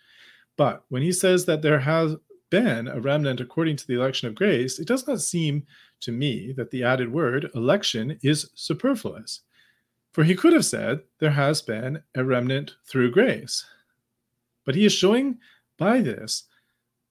But 0.56 0.85
when 0.88 1.02
he 1.02 1.12
says 1.12 1.44
that 1.46 1.62
there 1.62 1.78
has 1.80 2.16
been 2.50 2.88
a 2.88 3.00
remnant 3.00 3.40
according 3.40 3.76
to 3.76 3.87
the 3.87 3.94
election 3.94 4.28
of 4.28 4.35
grace, 4.35 4.78
it 4.78 4.87
does 4.87 5.06
not 5.06 5.20
seem 5.20 5.66
to 6.00 6.12
me 6.12 6.52
that 6.52 6.70
the 6.70 6.82
added 6.82 7.12
word 7.12 7.50
election 7.54 8.18
is 8.22 8.50
superfluous. 8.54 9.40
For 10.12 10.24
he 10.24 10.34
could 10.34 10.52
have 10.52 10.64
said, 10.64 11.00
There 11.18 11.30
has 11.30 11.60
been 11.62 12.02
a 12.14 12.24
remnant 12.24 12.76
through 12.84 13.10
grace. 13.10 13.64
But 14.64 14.74
he 14.74 14.84
is 14.84 14.92
showing 14.92 15.38
by 15.78 16.00
this 16.00 16.44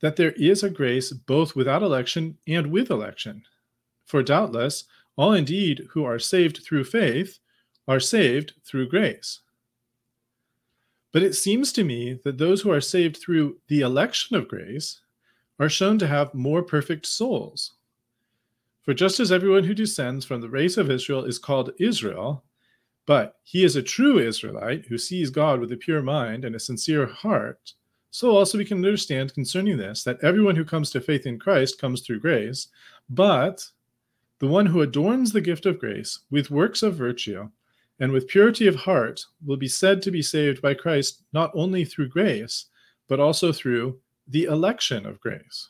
that 0.02 0.16
there 0.16 0.32
is 0.34 0.64
a 0.64 0.70
grace 0.70 1.12
both 1.12 1.56
without 1.56 1.82
election 1.84 2.38
and 2.48 2.72
with 2.72 2.90
election. 2.90 3.44
For 4.06 4.22
doubtless, 4.22 4.86
all 5.16 5.34
indeed 5.34 5.88
who 5.92 6.04
are 6.04 6.20
saved 6.20 6.64
through 6.64 6.84
faith 6.84 7.40
are 7.88 8.00
saved 8.00 8.54
through 8.64 8.90
grace. 8.90 9.40
But 11.12 11.24
it 11.24 11.34
seems 11.34 11.72
to 11.74 11.84
me 11.84 12.20
that 12.26 12.38
those 12.38 12.62
who 12.62 12.72
are 12.72 12.82
saved 12.82 13.18
through 13.18 13.58
the 13.68 13.82
election 13.82 14.36
of 14.36 14.50
grace 14.50 15.00
are 15.60 15.70
shown 15.70 15.98
to 16.00 16.08
have 16.08 16.34
more 16.34 16.62
perfect 16.62 17.06
souls. 17.06 17.75
For 18.86 18.94
just 18.94 19.20
as 19.20 19.32
everyone 19.32 19.64
who 19.64 19.74
descends 19.74 20.26
from 20.26 20.42
the 20.42 20.50
race 20.50 20.78
of 20.78 20.92
Israel 20.92 21.26
is 21.26 21.40
called 21.40 21.74
Israel, 21.80 22.44
but 23.08 23.36
he 23.44 23.64
is 23.64 23.76
a 23.76 23.82
true 23.82 24.20
Israelite 24.20 24.86
who 24.86 25.00
sees 25.00 25.32
God 25.32 25.60
with 25.60 25.72
a 25.72 25.78
pure 25.78 26.04
mind 26.04 26.46
and 26.46 26.56
a 26.56 26.60
sincere 26.60 27.08
heart, 27.08 27.74
so 28.12 28.38
also 28.38 28.60
we 28.60 28.66
can 28.66 28.78
understand 28.78 29.34
concerning 29.34 29.78
this 29.78 30.04
that 30.04 30.24
everyone 30.24 30.56
who 30.56 30.64
comes 30.64 30.92
to 30.92 31.02
faith 31.02 31.26
in 31.26 31.40
Christ 31.40 31.82
comes 31.82 32.02
through 32.02 32.20
grace, 32.20 32.68
but 33.10 33.68
the 34.40 34.48
one 34.48 34.68
who 34.68 34.84
adorns 34.84 35.32
the 35.32 35.42
gift 35.42 35.66
of 35.66 35.80
grace 35.80 36.20
with 36.30 36.52
works 36.52 36.84
of 36.84 36.96
virtue 36.96 37.50
and 38.00 38.12
with 38.12 38.28
purity 38.28 38.68
of 38.68 38.76
heart 38.76 39.26
will 39.46 39.58
be 39.58 39.68
said 39.68 40.02
to 40.04 40.12
be 40.12 40.22
saved 40.22 40.62
by 40.62 40.76
Christ 40.76 41.24
not 41.34 41.52
only 41.56 41.86
through 41.86 42.10
grace, 42.10 42.66
but 43.08 43.20
also 43.20 43.52
through 43.52 44.00
the 44.28 44.44
election 44.44 45.06
of 45.06 45.20
grace. 45.20 45.70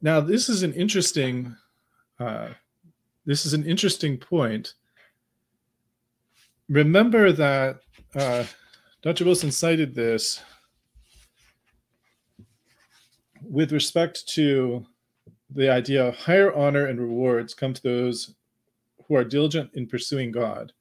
Now, 0.00 0.20
this 0.20 0.48
is 0.48 0.62
an 0.62 0.72
interesting. 0.74 1.56
Uh, 2.20 2.48
this 3.26 3.44
is 3.44 3.52
an 3.54 3.66
interesting 3.66 4.16
point. 4.16 4.74
Remember 6.68 7.32
that 7.32 7.80
uh, 8.14 8.44
Dr. 9.02 9.24
Wilson 9.24 9.52
cited 9.52 9.94
this 9.94 10.40
with 13.42 13.72
respect 13.72 14.26
to 14.28 14.86
the 15.50 15.70
idea 15.70 16.06
of 16.06 16.16
higher 16.16 16.54
honor 16.54 16.86
and 16.86 17.00
rewards 17.00 17.54
come 17.54 17.72
to 17.72 17.82
those 17.82 18.34
who 19.06 19.16
are 19.16 19.24
diligent 19.24 19.70
in 19.74 19.86
pursuing 19.86 20.30
God. 20.30 20.72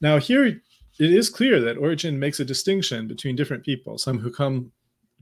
Now, 0.00 0.18
here 0.18 0.44
it 0.46 0.60
is 0.98 1.30
clear 1.30 1.60
that 1.60 1.78
Origen 1.78 2.18
makes 2.18 2.40
a 2.40 2.44
distinction 2.44 3.06
between 3.06 3.36
different 3.36 3.64
people, 3.64 3.98
some 3.98 4.18
who 4.18 4.30
come 4.30 4.72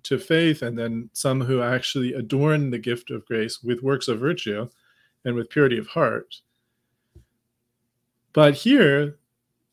to 0.08 0.18
faith, 0.18 0.62
and 0.62 0.78
then 0.78 1.10
some 1.12 1.40
who 1.40 1.60
actually 1.60 2.14
adorn 2.14 2.70
the 2.70 2.78
gift 2.78 3.10
of 3.10 3.26
grace 3.26 3.62
with 3.62 3.82
works 3.82 4.08
of 4.08 4.20
virtue 4.20 4.68
and 5.25 5.34
with 5.34 5.50
purity 5.50 5.78
of 5.78 5.88
heart. 5.88 6.40
But 8.32 8.54
here, 8.54 9.18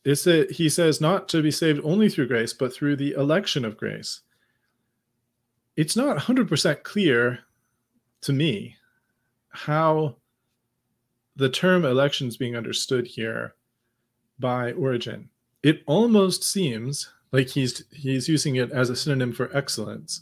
a, 0.06 0.52
he 0.52 0.70
says 0.70 1.00
not 1.00 1.30
to 1.30 1.42
be 1.42 1.52
saved 1.52 1.82
only 1.84 2.10
through 2.10 2.28
grace, 2.28 2.54
but 2.54 2.74
through 2.74 2.96
the 2.96 3.14
election 3.14 3.66
of 3.66 3.78
grace. 3.78 4.22
It's 5.76 5.96
not 5.96 6.18
100% 6.18 6.84
clear 6.84 7.40
to 8.22 8.34
me 8.34 8.78
how 9.50 10.16
the 11.36 11.50
term 11.50 11.86
election 11.86 12.28
is 12.28 12.38
being 12.38 12.56
understood 12.56 13.08
here 13.08 13.56
by 14.40 14.72
Origen. 14.74 15.30
It 15.62 15.84
almost 15.86 16.44
seems 16.44 17.13
like 17.34 17.50
he's 17.50 17.84
he's 17.92 18.30
using 18.30 18.56
it 18.56 18.72
as 18.72 18.90
a 18.90 18.96
synonym 18.96 19.34
for 19.34 19.56
excellence. 19.56 20.22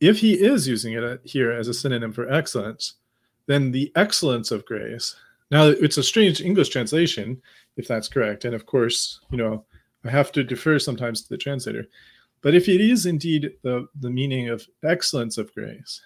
If 0.00 0.18
he 0.18 0.34
is 0.34 0.68
using 0.68 0.92
it 0.94 1.04
uh, 1.04 1.16
here 1.22 1.52
as 1.52 1.68
a 1.68 1.74
synonym 1.74 2.12
for 2.12 2.30
excellence, 2.30 2.94
then 3.46 3.70
the 3.70 3.90
excellence 3.94 4.50
of 4.50 4.66
grace. 4.66 5.14
Now 5.50 5.68
it's 5.68 5.96
a 5.96 6.02
strange 6.02 6.40
English 6.40 6.70
translation, 6.70 7.40
if 7.76 7.86
that's 7.86 8.08
correct, 8.08 8.44
and 8.44 8.54
of 8.54 8.66
course, 8.66 9.20
you 9.30 9.38
know, 9.38 9.64
I 10.04 10.10
have 10.10 10.32
to 10.32 10.42
defer 10.42 10.78
sometimes 10.78 11.22
to 11.22 11.28
the 11.28 11.38
translator. 11.38 11.86
But 12.40 12.56
if 12.56 12.68
it 12.68 12.80
is 12.80 13.06
indeed 13.06 13.52
the, 13.62 13.86
the 14.00 14.10
meaning 14.10 14.48
of 14.48 14.66
excellence 14.82 15.38
of 15.38 15.54
grace, 15.54 16.00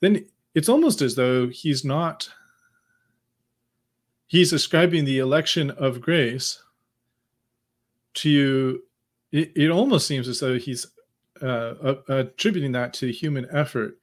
then 0.00 0.26
it's 0.54 0.68
almost 0.68 1.00
as 1.00 1.14
though 1.14 1.48
he's 1.48 1.84
not 1.84 2.28
he's 4.26 4.52
ascribing 4.52 5.06
the 5.06 5.18
election 5.18 5.70
of 5.72 6.00
grace 6.00 6.62
to 8.12 8.82
it, 9.32 9.52
it 9.56 9.70
almost 9.70 10.06
seems 10.06 10.28
as 10.28 10.40
though 10.40 10.58
he's 10.58 10.86
uh, 11.42 11.94
attributing 12.08 12.72
that 12.72 12.92
to 12.94 13.12
human 13.12 13.46
effort. 13.52 13.96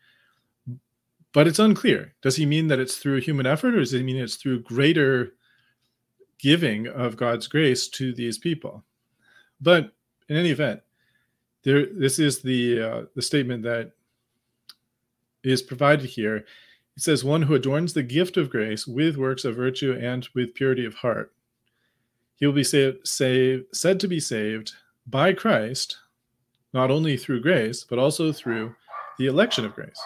But 1.34 1.48
it's 1.48 1.60
unclear. 1.60 2.14
Does 2.22 2.36
he 2.36 2.46
mean 2.46 2.68
that 2.68 2.80
it's 2.80 2.98
through 2.98 3.22
human 3.22 3.46
effort 3.46 3.76
or 3.76 3.80
does 3.80 3.92
he 3.92 4.02
mean 4.02 4.18
it's 4.18 4.36
through 4.36 4.64
greater 4.64 5.34
giving 6.40 6.88
of 6.88 7.18
god's 7.18 7.48
grace 7.48 7.88
to 7.90 8.14
these 8.14 8.38
people? 8.38 8.84
But 9.62 9.92
in 10.30 10.36
any 10.36 10.50
event, 10.50 10.82
there 11.64 11.86
this 11.86 12.18
is 12.18 12.42
the 12.42 12.82
uh, 12.82 13.02
the 13.16 13.22
statement 13.22 13.64
that 13.64 13.92
is 15.44 15.62
provided 15.62 16.06
here. 16.06 16.38
It 16.38 17.04
says, 17.04 17.24
"One 17.24 17.44
who 17.44 17.56
adorns 17.56 17.94
the 17.94 18.04
gift 18.04 18.38
of 18.38 18.50
grace 18.50 18.88
with 18.88 19.18
works 19.18 19.46
of 19.46 19.56
virtue 19.56 19.94
and 19.94 20.28
with 20.34 20.54
purity 20.54 20.86
of 20.86 20.96
heart, 20.96 21.34
he 22.36 22.46
will 22.46 22.54
be 22.54 22.64
saved, 22.64 23.08
saved 23.08 23.66
said 23.74 24.00
to 24.00 24.08
be 24.08 24.20
saved 24.20 24.74
by 25.08 25.34
Christ, 25.34 25.98
not 26.74 26.92
only 26.92 27.18
through 27.18 27.42
grace 27.42 27.84
but 27.84 28.00
also 28.00 28.32
through 28.32 28.76
the 29.18 29.28
election 29.28 29.66
of 29.66 29.74
grace." 29.74 30.00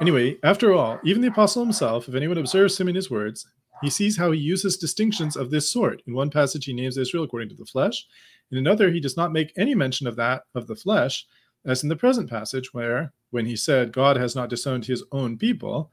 Anyway, 0.00 0.38
after 0.42 0.72
all, 0.72 1.00
even 1.04 1.22
the 1.22 1.28
apostle 1.28 1.62
himself, 1.62 2.08
if 2.08 2.14
anyone 2.14 2.38
observes 2.38 2.78
him 2.78 2.88
in 2.88 2.94
his 2.94 3.10
words, 3.10 3.46
he 3.82 3.90
sees 3.90 4.16
how 4.16 4.30
he 4.30 4.38
uses 4.38 4.76
distinctions 4.76 5.36
of 5.36 5.50
this 5.50 5.70
sort. 5.70 6.02
In 6.06 6.14
one 6.14 6.30
passage, 6.30 6.64
he 6.64 6.72
names 6.72 6.96
Israel 6.96 7.24
according 7.24 7.48
to 7.48 7.56
the 7.56 7.66
flesh. 7.66 8.06
In 8.50 8.58
another, 8.58 8.90
he 8.90 9.00
does 9.00 9.16
not 9.16 9.32
make 9.32 9.52
any 9.56 9.74
mention 9.74 10.06
of 10.06 10.16
that 10.16 10.44
of 10.54 10.66
the 10.66 10.76
flesh, 10.76 11.26
as 11.64 11.82
in 11.82 11.88
the 11.88 11.96
present 11.96 12.30
passage, 12.30 12.72
where, 12.72 13.12
when 13.30 13.46
he 13.46 13.56
said, 13.56 13.92
God 13.92 14.16
has 14.16 14.36
not 14.36 14.50
disowned 14.50 14.84
his 14.84 15.02
own 15.10 15.36
people, 15.36 15.90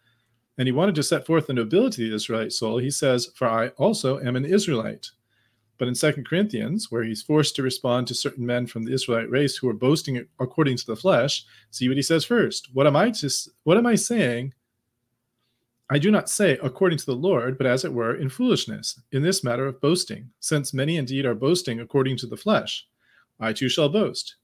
and 0.58 0.68
he 0.68 0.72
wanted 0.72 0.96
to 0.96 1.04
set 1.04 1.26
forth 1.26 1.48
the 1.48 1.54
nobility 1.54 2.06
of 2.06 2.10
the 2.10 2.16
Israelite 2.16 2.54
soul, 2.54 2.78
he 2.78 2.92
says, 2.92 3.32
For 3.36 3.48
I 3.48 3.70
also 3.70 4.20
am 4.20 4.36
an 4.36 4.46
Israelite. 4.46 5.10
But 5.80 5.88
in 5.88 5.96
Second 5.96 6.28
Corinthians, 6.28 6.92
where 6.92 7.04
he's 7.04 7.24
forced 7.24 7.56
to 7.56 7.64
respond 7.64 8.06
to 8.08 8.14
certain 8.14 8.46
men 8.46 8.68
from 8.68 8.84
the 8.84 8.94
Israelite 8.94 9.30
race 9.32 9.56
who 9.56 9.70
are 9.70 9.74
boasting 9.74 10.28
according 10.40 10.76
to 10.78 10.86
the 10.86 10.96
flesh, 10.96 11.46
see 11.72 11.88
what 11.88 11.98
he 11.98 12.04
says 12.04 12.26
first. 12.26 12.70
What 12.74 12.86
am 12.86 12.98
I 12.98 13.10
just 13.10 13.50
what 13.64 13.78
am 13.78 13.88
I 13.88 13.96
saying? 13.96 14.54
I 15.90 15.98
do 15.98 16.12
not 16.12 16.30
say 16.30 16.60
according 16.62 17.00
to 17.00 17.06
the 17.06 17.16
Lord, 17.16 17.58
but 17.58 17.66
as 17.66 17.84
it 17.86 17.94
were 17.94 18.16
in 18.16 18.30
foolishness, 18.30 19.00
in 19.14 19.24
this 19.24 19.44
matter 19.44 19.66
of 19.66 19.82
boasting, 19.82 20.30
since 20.42 20.74
many 20.74 20.98
indeed 20.98 21.26
are 21.26 21.34
boasting 21.34 21.80
according 21.80 22.18
to 22.18 22.28
the 22.28 22.38
flesh. 22.38 22.86
I 23.40 23.54
too 23.54 23.70
shall 23.70 23.90
boast. 23.90 24.36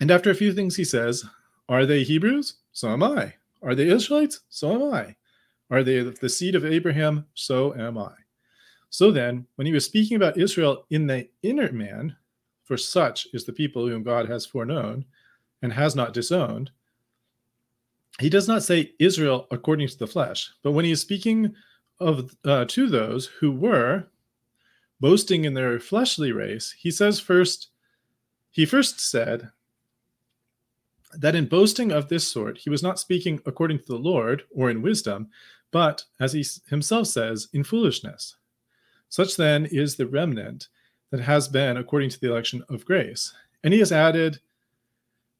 And 0.00 0.10
after 0.10 0.30
a 0.30 0.34
few 0.34 0.52
things 0.52 0.74
he 0.74 0.84
says, 0.84 1.24
Are 1.68 1.86
they 1.86 2.02
Hebrews? 2.02 2.54
So 2.72 2.90
am 2.90 3.04
I. 3.04 3.34
Are 3.62 3.76
they 3.76 3.88
Israelites? 3.88 4.40
So 4.48 4.74
am 4.74 4.92
I. 4.92 5.14
Are 5.70 5.84
they 5.84 6.00
the 6.00 6.28
seed 6.28 6.56
of 6.56 6.64
Abraham? 6.64 7.24
So 7.34 7.72
am 7.76 7.96
I. 7.96 8.12
So 8.92 9.10
then, 9.10 9.46
when 9.56 9.66
he 9.66 9.72
was 9.72 9.86
speaking 9.86 10.16
about 10.16 10.36
Israel 10.36 10.84
in 10.90 11.06
the 11.06 11.26
inner 11.42 11.72
man, 11.72 12.14
for 12.62 12.76
such 12.76 13.26
is 13.32 13.44
the 13.44 13.52
people 13.52 13.88
whom 13.88 14.02
God 14.02 14.28
has 14.28 14.44
foreknown 14.44 15.06
and 15.62 15.72
has 15.72 15.96
not 15.96 16.12
disowned, 16.12 16.70
he 18.20 18.28
does 18.28 18.46
not 18.46 18.62
say 18.62 18.92
Israel 18.98 19.46
according 19.50 19.88
to 19.88 19.98
the 19.98 20.06
flesh, 20.06 20.50
but 20.62 20.72
when 20.72 20.84
he 20.84 20.90
is 20.90 21.00
speaking 21.00 21.54
of 22.00 22.36
uh, 22.44 22.66
to 22.68 22.86
those 22.86 23.28
who 23.40 23.50
were 23.50 24.04
boasting 25.00 25.46
in 25.46 25.54
their 25.54 25.80
fleshly 25.80 26.30
race, 26.30 26.74
he 26.78 26.90
says 26.90 27.18
first, 27.18 27.68
he 28.50 28.66
first 28.66 29.00
said 29.00 29.48
that 31.14 31.34
in 31.34 31.46
boasting 31.46 31.92
of 31.92 32.10
this 32.10 32.28
sort, 32.28 32.58
he 32.58 32.68
was 32.68 32.82
not 32.82 32.98
speaking 32.98 33.40
according 33.46 33.78
to 33.78 33.86
the 33.86 33.96
Lord 33.96 34.42
or 34.54 34.68
in 34.68 34.82
wisdom, 34.82 35.30
but, 35.70 36.04
as 36.20 36.34
he 36.34 36.44
himself 36.68 37.06
says, 37.06 37.48
in 37.54 37.64
foolishness. 37.64 38.36
Such 39.12 39.36
then 39.36 39.66
is 39.66 39.94
the 39.94 40.06
remnant 40.06 40.68
that 41.10 41.20
has 41.20 41.46
been 41.46 41.76
according 41.76 42.08
to 42.08 42.18
the 42.18 42.30
election 42.30 42.64
of 42.70 42.86
grace. 42.86 43.34
And 43.62 43.74
he 43.74 43.80
has 43.80 43.92
added, 43.92 44.40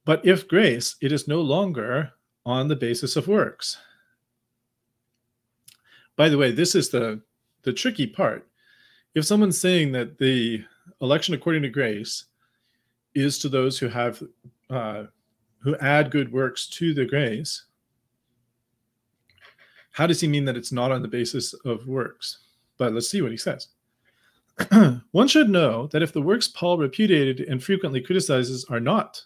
but 0.04 0.20
if 0.26 0.46
grace, 0.46 0.96
it 1.00 1.10
is 1.10 1.26
no 1.26 1.40
longer 1.40 2.12
on 2.44 2.68
the 2.68 2.76
basis 2.76 3.16
of 3.16 3.28
works. 3.28 3.78
By 6.16 6.28
the 6.28 6.36
way, 6.36 6.50
this 6.50 6.74
is 6.74 6.90
the, 6.90 7.22
the 7.62 7.72
tricky 7.72 8.06
part. 8.06 8.46
If 9.14 9.24
someone's 9.24 9.58
saying 9.58 9.92
that 9.92 10.18
the 10.18 10.62
election 11.00 11.32
according 11.32 11.62
to 11.62 11.70
grace 11.70 12.26
is 13.14 13.38
to 13.38 13.48
those 13.48 13.78
who 13.78 13.88
have 13.88 14.22
uh, 14.68 15.04
who 15.60 15.76
add 15.76 16.10
good 16.10 16.30
works 16.30 16.66
to 16.66 16.92
the 16.92 17.06
grace, 17.06 17.64
how 19.92 20.06
does 20.06 20.20
he 20.20 20.28
mean 20.28 20.44
that 20.44 20.58
it's 20.58 20.72
not 20.72 20.92
on 20.92 21.00
the 21.00 21.08
basis 21.08 21.54
of 21.64 21.86
works? 21.86 22.40
But 22.82 22.94
let's 22.94 23.08
see 23.08 23.22
what 23.22 23.30
he 23.30 23.36
says. 23.36 23.68
One 25.12 25.28
should 25.28 25.48
know 25.48 25.86
that 25.92 26.02
if 26.02 26.12
the 26.12 26.20
works 26.20 26.48
Paul 26.48 26.78
repudiated 26.78 27.38
and 27.38 27.62
frequently 27.62 28.00
criticizes 28.00 28.64
are 28.68 28.80
not 28.80 29.24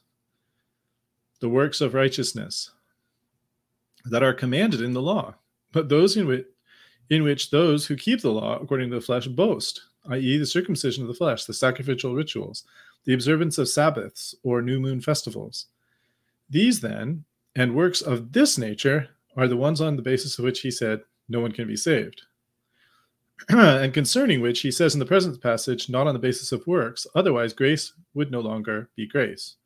the 1.41 1.49
works 1.49 1.81
of 1.81 1.95
righteousness, 1.95 2.73
that 4.05 4.23
are 4.23 4.35
commanded 4.35 4.83
in 4.83 4.93
the 4.93 5.01
law, 5.01 5.37
but 5.73 5.89
those 5.89 6.19
in 6.19 6.27
which, 6.27 6.45
in 7.09 7.23
which 7.23 7.49
those 7.49 7.87
who 7.87 7.97
keep 7.97 8.21
the 8.21 8.31
law 8.31 8.59
according 8.61 8.91
to 8.91 8.97
the 8.97 9.01
flesh 9.01 9.27
boast, 9.27 9.81
i.e., 10.11 10.37
the 10.37 10.45
circumcision 10.45 11.03
of 11.03 11.09
the 11.09 11.15
flesh, 11.15 11.47
the 11.47 11.55
sacrificial 11.55 12.15
rituals, 12.15 12.65
the 13.07 13.15
observance 13.15 13.57
of 13.57 13.71
Sabbaths 13.71 14.35
or 14.43 14.61
new 14.61 14.79
moon 14.79 15.01
festivals. 15.01 15.65
These, 16.51 16.81
then, 16.81 17.25
and 17.55 17.75
works 17.75 18.03
of 18.03 18.33
this 18.33 18.59
nature 18.59 19.09
are 19.35 19.49
the 19.49 19.57
ones 19.57 19.81
on 19.81 19.97
the 19.97 20.03
basis 20.03 20.39
of 20.39 20.45
which 20.45 20.61
he 20.61 20.71
said, 20.71 21.01
No 21.31 21.41
one 21.41 21.53
can 21.53 21.67
be 21.67 21.77
saved. 21.77 22.21
and 23.49 23.93
concerning 23.93 24.41
which 24.41 24.61
he 24.61 24.71
says 24.71 24.95
in 24.95 25.01
the 25.01 25.07
present 25.07 25.41
passage, 25.43 25.89
not 25.89 26.07
on 26.07 26.15
the 26.15 26.19
basis 26.19 26.53
of 26.53 26.67
works, 26.67 27.07
otherwise 27.15 27.53
grace 27.53 27.93
would 28.15 28.31
no 28.31 28.41
longer 28.41 28.89
be 28.97 29.07
grace. 29.07 29.57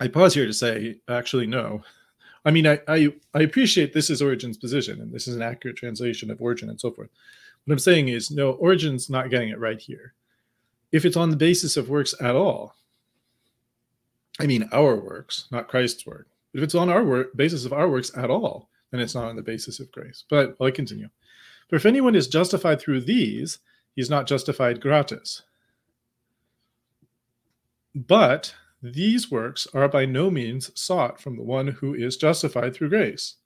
I 0.00 0.08
pause 0.08 0.34
here 0.34 0.46
to 0.46 0.52
say, 0.52 0.96
actually, 1.08 1.46
no, 1.46 1.82
I 2.44 2.50
mean, 2.50 2.66
I, 2.66 2.80
I, 2.88 3.12
I 3.34 3.42
appreciate 3.42 3.92
this 3.92 4.10
is 4.10 4.22
Origen's 4.22 4.56
position, 4.56 5.00
and 5.00 5.12
this 5.12 5.28
is 5.28 5.36
an 5.36 5.42
accurate 5.42 5.76
translation 5.76 6.30
of 6.30 6.40
Origen 6.40 6.70
and 6.70 6.80
so 6.80 6.90
forth. 6.90 7.10
What 7.64 7.74
I'm 7.74 7.78
saying 7.78 8.08
is, 8.08 8.30
no, 8.30 8.52
Origen's 8.52 9.10
not 9.10 9.30
getting 9.30 9.50
it 9.50 9.58
right 9.58 9.80
here. 9.80 10.14
If 10.92 11.04
it's 11.04 11.16
on 11.16 11.30
the 11.30 11.36
basis 11.36 11.76
of 11.76 11.90
works 11.90 12.14
at 12.20 12.34
all, 12.34 12.74
I 14.40 14.46
mean 14.46 14.68
our 14.72 14.96
works, 14.96 15.46
not 15.50 15.68
Christ's 15.68 16.06
work. 16.06 16.28
If 16.54 16.62
it's 16.62 16.74
on 16.74 16.88
our 16.88 17.04
work, 17.04 17.36
basis 17.36 17.66
of 17.66 17.72
our 17.72 17.88
works 17.88 18.16
at 18.16 18.30
all, 18.30 18.70
then 18.90 19.00
it's 19.00 19.14
not 19.14 19.28
on 19.28 19.36
the 19.36 19.42
basis 19.42 19.80
of 19.80 19.92
grace. 19.92 20.24
But 20.30 20.56
I'll 20.60 20.70
continue. 20.70 21.10
For 21.68 21.76
if 21.76 21.86
anyone 21.86 22.14
is 22.14 22.28
justified 22.28 22.80
through 22.80 23.02
these, 23.02 23.58
he's 23.94 24.10
not 24.10 24.26
justified 24.26 24.80
gratis. 24.80 25.42
But 27.94 28.54
these 28.82 29.30
works 29.30 29.66
are 29.74 29.88
by 29.88 30.06
no 30.06 30.30
means 30.30 30.70
sought 30.78 31.20
from 31.20 31.36
the 31.36 31.42
one 31.42 31.68
who 31.68 31.94
is 31.94 32.16
justified 32.16 32.74
through 32.74 32.90
grace. 32.90 33.36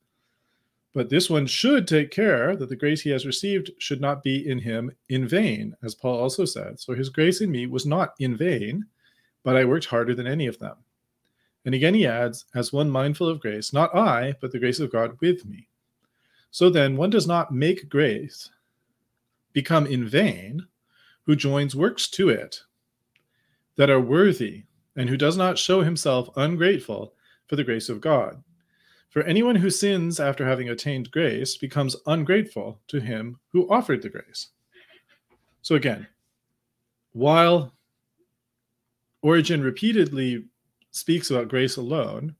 But 0.94 1.08
this 1.08 1.30
one 1.30 1.46
should 1.46 1.88
take 1.88 2.11
care 2.11 2.54
that 2.54 2.68
the 2.68 2.76
grace 2.76 3.00
he 3.00 3.11
has 3.11 3.24
received 3.24 3.70
should 3.78 4.00
not 4.00 4.22
be 4.22 4.46
in 4.46 4.58
him 4.58 4.92
in 5.08 5.26
vain, 5.26 5.74
as 5.82 5.94
Paul 5.94 6.20
also 6.20 6.44
said. 6.44 6.78
So 6.80 6.94
his 6.94 7.08
grace 7.08 7.40
in 7.40 7.50
me 7.50 7.66
was 7.66 7.87
not 7.87 8.12
in 8.18 8.37
vain, 8.37 8.85
but 9.42 9.56
I 9.56 9.64
worked 9.64 9.87
harder 9.87 10.14
than 10.14 10.26
any 10.26 10.46
of 10.46 10.58
them. 10.58 10.76
And 11.64 11.74
again 11.74 11.94
he 11.94 12.06
adds, 12.06 12.44
as 12.54 12.72
one 12.72 12.90
mindful 12.90 13.28
of 13.28 13.40
grace, 13.40 13.72
not 13.72 13.94
I, 13.94 14.35
but 14.40 14.52
the 14.52 14.58
grace 14.58 14.80
of 14.80 14.92
God 14.92 15.16
with 15.20 15.46
me. 15.46 15.68
So 16.52 16.68
then, 16.68 16.96
one 16.96 17.08
does 17.10 17.26
not 17.26 17.52
make 17.52 17.88
grace 17.88 18.50
become 19.54 19.86
in 19.86 20.06
vain 20.06 20.66
who 21.24 21.34
joins 21.34 21.74
works 21.74 22.08
to 22.10 22.28
it 22.28 22.60
that 23.76 23.88
are 23.88 24.00
worthy 24.00 24.64
and 24.94 25.08
who 25.08 25.16
does 25.16 25.36
not 25.36 25.58
show 25.58 25.80
himself 25.80 26.28
ungrateful 26.36 27.14
for 27.48 27.56
the 27.56 27.64
grace 27.64 27.88
of 27.88 28.02
God. 28.02 28.44
For 29.08 29.22
anyone 29.22 29.56
who 29.56 29.70
sins 29.70 30.20
after 30.20 30.46
having 30.46 30.68
attained 30.68 31.10
grace 31.10 31.56
becomes 31.56 31.96
ungrateful 32.06 32.78
to 32.88 33.00
him 33.00 33.38
who 33.48 33.70
offered 33.70 34.02
the 34.02 34.10
grace. 34.10 34.48
So 35.62 35.74
again, 35.74 36.06
while 37.12 37.72
Origen 39.22 39.62
repeatedly 39.62 40.44
speaks 40.90 41.30
about 41.30 41.48
grace 41.48 41.76
alone 41.76 42.36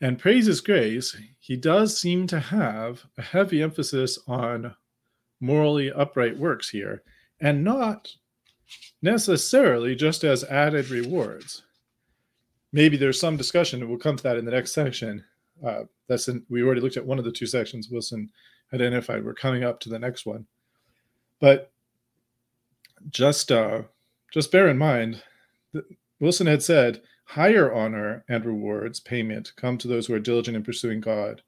and 0.00 0.18
praises 0.18 0.60
grace, 0.60 1.16
he 1.38 1.56
does 1.56 1.98
seem 1.98 2.26
to 2.26 2.38
have 2.38 3.04
a 3.16 3.22
heavy 3.22 3.62
emphasis 3.62 4.18
on 4.26 4.74
morally 5.40 5.92
upright 5.92 6.38
works 6.38 6.68
here 6.70 7.02
and 7.40 7.64
not 7.64 8.12
necessarily 9.02 9.94
just 9.94 10.24
as 10.24 10.44
added 10.44 10.90
rewards. 10.90 11.62
Maybe 12.72 12.96
there's 12.96 13.20
some 13.20 13.36
discussion, 13.36 13.80
and 13.80 13.88
we'll 13.88 13.98
come 13.98 14.16
to 14.16 14.22
that 14.24 14.36
in 14.36 14.44
the 14.44 14.50
next 14.50 14.72
section. 14.72 15.24
Uh, 15.64 15.84
that's 16.08 16.28
in, 16.28 16.44
we 16.48 16.62
already 16.62 16.80
looked 16.80 16.96
at 16.96 17.06
one 17.06 17.18
of 17.18 17.24
the 17.24 17.32
two 17.32 17.46
sections 17.46 17.88
Wilson 17.88 18.30
identified. 18.72 19.24
We're 19.24 19.34
coming 19.34 19.64
up 19.64 19.80
to 19.80 19.88
the 19.88 19.98
next 19.98 20.26
one, 20.26 20.46
but 21.40 21.70
just 23.10 23.52
uh, 23.52 23.82
just 24.32 24.52
bear 24.52 24.68
in 24.68 24.76
mind 24.76 25.22
that 25.72 25.84
Wilson 26.20 26.46
had 26.46 26.62
said 26.62 27.02
higher 27.26 27.74
honor 27.74 28.24
and 28.28 28.44
rewards 28.44 29.00
payment 29.00 29.52
come 29.56 29.76
to 29.76 29.88
those 29.88 30.06
who 30.06 30.14
are 30.14 30.20
diligent 30.20 30.56
in 30.56 30.62
pursuing 30.62 31.00
God. 31.00 31.42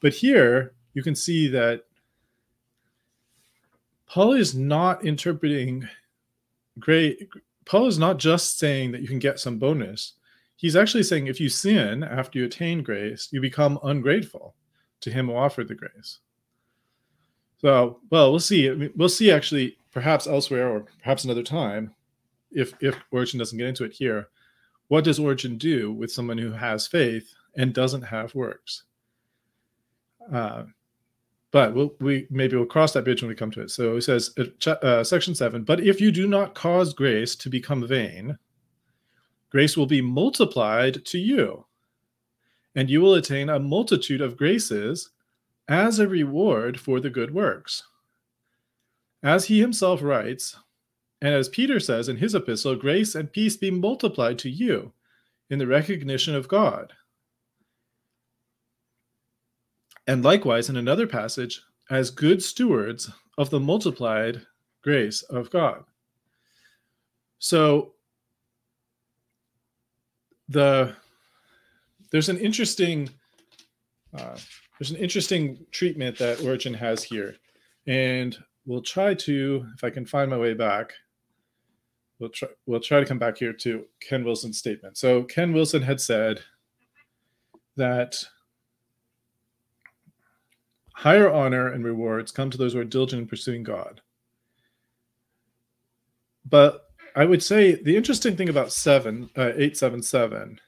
But 0.00 0.12
here 0.12 0.74
you 0.94 1.02
can 1.02 1.14
see 1.14 1.48
that 1.48 1.84
Paul 4.06 4.32
is 4.32 4.54
not 4.54 5.04
interpreting 5.04 5.88
great 6.78 7.28
paul 7.64 7.86
is 7.86 7.98
not 7.98 8.18
just 8.18 8.58
saying 8.58 8.90
that 8.90 9.02
you 9.02 9.08
can 9.08 9.18
get 9.18 9.38
some 9.38 9.58
bonus. 9.58 10.14
He's 10.56 10.76
actually 10.76 11.02
saying 11.02 11.26
if 11.26 11.40
you 11.40 11.48
sin 11.48 12.02
after 12.02 12.38
you 12.38 12.44
attain 12.46 12.82
grace 12.82 13.28
you 13.30 13.40
become 13.40 13.78
ungrateful 13.84 14.54
to 15.02 15.10
him 15.10 15.26
who 15.26 15.34
offered 15.34 15.68
the 15.68 15.74
grace. 15.74 16.18
So 17.58 18.00
well 18.10 18.30
we'll 18.30 18.40
see. 18.40 18.90
We'll 18.96 19.08
see 19.08 19.30
actually 19.30 19.76
perhaps 19.92 20.26
elsewhere 20.26 20.68
or 20.68 20.86
perhaps 21.02 21.24
another 21.24 21.42
time 21.42 21.94
if 22.50 22.74
if 22.80 22.96
Origen 23.12 23.38
doesn't 23.38 23.58
get 23.58 23.68
into 23.68 23.84
it 23.84 23.92
here, 23.92 24.28
what 24.90 25.04
does 25.04 25.20
Origen 25.20 25.56
do 25.56 25.92
with 25.92 26.10
someone 26.10 26.36
who 26.36 26.50
has 26.50 26.88
faith 26.88 27.32
and 27.54 27.72
doesn't 27.72 28.02
have 28.02 28.34
works? 28.34 28.82
Uh, 30.32 30.64
but 31.52 31.72
we'll, 31.72 31.94
we 32.00 32.26
maybe 32.28 32.56
we'll 32.56 32.66
cross 32.66 32.92
that 32.92 33.04
bridge 33.04 33.22
when 33.22 33.28
we 33.28 33.36
come 33.36 33.52
to 33.52 33.60
it. 33.60 33.70
So 33.70 33.96
it 33.96 34.02
says, 34.02 34.34
uh, 34.66 34.70
uh, 34.70 35.04
section 35.04 35.36
seven. 35.36 35.62
But 35.62 35.78
if 35.78 36.00
you 36.00 36.10
do 36.10 36.26
not 36.26 36.56
cause 36.56 36.92
grace 36.92 37.36
to 37.36 37.48
become 37.48 37.86
vain, 37.86 38.36
grace 39.48 39.76
will 39.76 39.86
be 39.86 40.00
multiplied 40.00 41.04
to 41.04 41.18
you, 41.18 41.64
and 42.74 42.90
you 42.90 43.00
will 43.00 43.14
attain 43.14 43.48
a 43.48 43.60
multitude 43.60 44.20
of 44.20 44.36
graces 44.36 45.10
as 45.68 46.00
a 46.00 46.08
reward 46.08 46.80
for 46.80 46.98
the 46.98 47.10
good 47.10 47.32
works. 47.32 47.84
As 49.22 49.44
he 49.44 49.60
himself 49.60 50.02
writes, 50.02 50.56
and 51.20 51.34
as 51.34 51.48
Peter 51.48 51.80
says 51.80 52.08
in 52.08 52.16
his 52.16 52.34
epistle, 52.34 52.76
grace 52.76 53.14
and 53.14 53.32
peace 53.32 53.56
be 53.56 53.70
multiplied 53.70 54.38
to 54.40 54.50
you 54.50 54.92
in 55.50 55.58
the 55.58 55.66
recognition 55.66 56.34
of 56.34 56.48
God 56.48 56.92
and 60.10 60.24
likewise, 60.24 60.68
in 60.68 60.76
another 60.76 61.06
passage, 61.06 61.62
as 61.88 62.10
good 62.10 62.42
stewards 62.42 63.08
of 63.38 63.48
the 63.50 63.60
multiplied 63.60 64.44
grace 64.82 65.22
of 65.22 65.50
God. 65.50 65.84
So 67.38 67.92
the 70.48 70.96
there's 72.10 72.28
an 72.28 72.38
interesting 72.38 73.08
uh, 74.12 74.36
there's 74.80 74.90
an 74.90 74.96
interesting 74.96 75.64
treatment 75.70 76.18
that 76.18 76.42
Origen 76.42 76.74
has 76.74 77.04
here, 77.04 77.36
and 77.86 78.36
we'll 78.66 78.82
try 78.82 79.14
to 79.14 79.64
if 79.76 79.84
I 79.84 79.90
can 79.90 80.04
find 80.04 80.28
my 80.28 80.38
way 80.38 80.54
back. 80.54 80.92
We'll 82.20 82.30
try 82.30 82.48
we'll 82.66 82.80
try 82.80 83.00
to 83.00 83.06
come 83.06 83.18
back 83.18 83.38
here 83.38 83.52
to 83.54 83.86
Ken 84.00 84.24
Wilson's 84.24 84.58
statement. 84.58 84.98
So 84.98 85.24
Ken 85.24 85.52
Wilson 85.52 85.82
had 85.82 86.00
said 86.00 86.40
that 87.76 88.22
Higher 91.00 91.32
honor 91.32 91.68
and 91.68 91.82
rewards 91.82 92.30
come 92.30 92.50
to 92.50 92.58
those 92.58 92.74
who 92.74 92.78
are 92.78 92.84
diligent 92.84 93.22
in 93.22 93.26
pursuing 93.26 93.62
God. 93.62 94.02
But 96.44 96.90
I 97.16 97.24
would 97.24 97.42
say 97.42 97.82
the 97.82 97.96
interesting 97.96 98.36
thing 98.36 98.50
about 98.50 98.70
seven 98.70 99.30
uh, 99.34 99.52
eight 99.56 99.78
seven 99.78 100.02
seven 100.02 100.60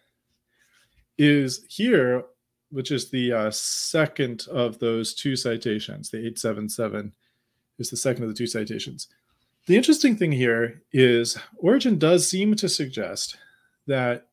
is 1.19 1.67
here, 1.69 2.25
which 2.71 2.91
is 2.91 3.11
the 3.11 3.31
uh, 3.31 3.51
second 3.51 4.47
of 4.51 4.79
those 4.79 5.13
two 5.13 5.37
citations. 5.37 6.09
The 6.09 6.27
eight 6.27 6.39
seven 6.39 6.67
seven 6.67 7.13
is 7.79 7.91
the 7.91 7.99
second 7.99 8.23
of 8.23 8.31
the 8.31 8.35
two 8.35 8.47
citations. 8.47 9.09
The 9.67 9.77
interesting 9.77 10.17
thing 10.17 10.33
here 10.33 10.83
is 10.93 11.39
Origen 11.59 11.99
does 11.99 12.29
seem 12.29 12.57
to 12.57 12.69
suggest 12.69 13.37
that 13.87 14.27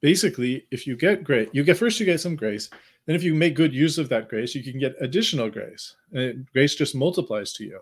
basically, 0.00 0.66
if 0.70 0.86
you 0.86 0.96
get 0.96 1.24
great, 1.24 1.54
you 1.54 1.62
get 1.62 1.76
first 1.76 2.00
you 2.00 2.06
get 2.06 2.20
some 2.20 2.36
grace, 2.36 2.70
then, 3.06 3.14
if 3.14 3.22
you 3.22 3.34
make 3.34 3.54
good 3.54 3.72
use 3.72 3.98
of 3.98 4.08
that 4.08 4.28
grace, 4.28 4.54
you 4.54 4.64
can 4.64 4.80
get 4.80 4.96
additional 5.00 5.48
grace. 5.48 5.94
And 6.12 6.44
grace 6.52 6.74
just 6.74 6.94
multiplies 6.94 7.52
to 7.52 7.64
you. 7.64 7.80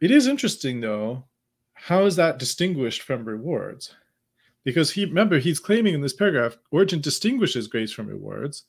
It 0.00 0.10
is 0.10 0.26
interesting, 0.26 0.80
though, 0.80 1.24
how 1.74 2.04
is 2.04 2.16
that 2.16 2.38
distinguished 2.38 3.02
from 3.02 3.24
rewards? 3.24 3.94
Because 4.64 4.90
he 4.90 5.04
remember 5.04 5.38
he's 5.38 5.60
claiming 5.60 5.94
in 5.94 6.00
this 6.00 6.12
paragraph, 6.12 6.58
Origen 6.72 7.00
distinguishes 7.00 7.68
grace 7.68 7.92
from 7.92 8.08
rewards. 8.08 8.64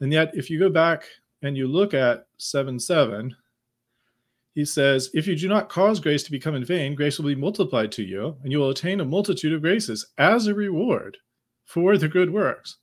And 0.00 0.12
yet, 0.12 0.30
if 0.34 0.48
you 0.48 0.60
go 0.60 0.70
back 0.70 1.04
and 1.42 1.56
you 1.56 1.66
look 1.66 1.94
at 1.94 2.28
7 2.36 2.78
7, 2.78 3.34
he 4.58 4.64
says, 4.64 5.08
If 5.14 5.28
you 5.28 5.36
do 5.36 5.46
not 5.46 5.68
cause 5.68 6.00
grace 6.00 6.24
to 6.24 6.32
become 6.32 6.56
in 6.56 6.64
vain, 6.64 6.96
grace 6.96 7.16
will 7.16 7.28
be 7.28 7.36
multiplied 7.36 7.92
to 7.92 8.02
you, 8.02 8.34
and 8.42 8.50
you 8.50 8.58
will 8.58 8.70
attain 8.70 9.00
a 9.00 9.04
multitude 9.04 9.52
of 9.52 9.60
graces 9.60 10.04
as 10.18 10.48
a 10.48 10.54
reward 10.54 11.16
for 11.64 11.96
the 11.96 12.08
good 12.08 12.28
works. 12.28 12.78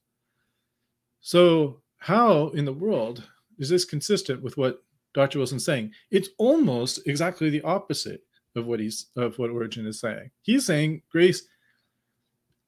So, 1.20 1.82
how 1.98 2.48
in 2.52 2.64
the 2.64 2.72
world 2.72 3.28
is 3.60 3.68
this 3.68 3.84
consistent 3.84 4.42
with 4.42 4.56
what 4.56 4.86
Dr. 5.14 5.38
Wilson's 5.38 5.66
saying? 5.66 5.92
It's 6.12 6.30
almost 6.38 7.06
exactly 7.08 7.50
the 7.50 7.64
opposite 7.64 8.22
of 8.56 8.66
what 8.68 8.80
he's 8.80 9.08
of 9.18 9.38
what 9.38 9.50
Origen 9.50 9.86
is 9.86 10.00
saying. 10.00 10.32
He's 10.44 10.66
saying 10.66 11.02
grace. 11.12 11.44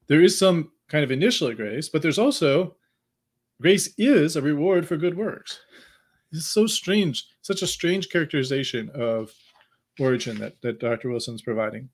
There 0.07 0.21
is 0.21 0.37
some 0.37 0.73
kind 0.89 1.05
of 1.05 1.11
initial 1.11 1.53
grace, 1.53 1.87
but 1.87 2.01
there's 2.01 2.19
also 2.19 2.75
grace 3.61 3.87
is 3.97 4.35
a 4.35 4.41
reward 4.41 4.85
for 4.85 4.97
good 4.97 5.15
works. 5.15 5.61
It's 6.31 6.47
so 6.47 6.67
strange, 6.67 7.25
such 7.41 7.61
a 7.61 7.67
strange 7.67 8.09
characterization 8.09 8.89
of 8.93 9.31
Origen 9.99 10.37
that, 10.39 10.61
that 10.61 10.79
Dr. 10.79 11.09
Wilson's 11.09 11.41
providing. 11.41 11.89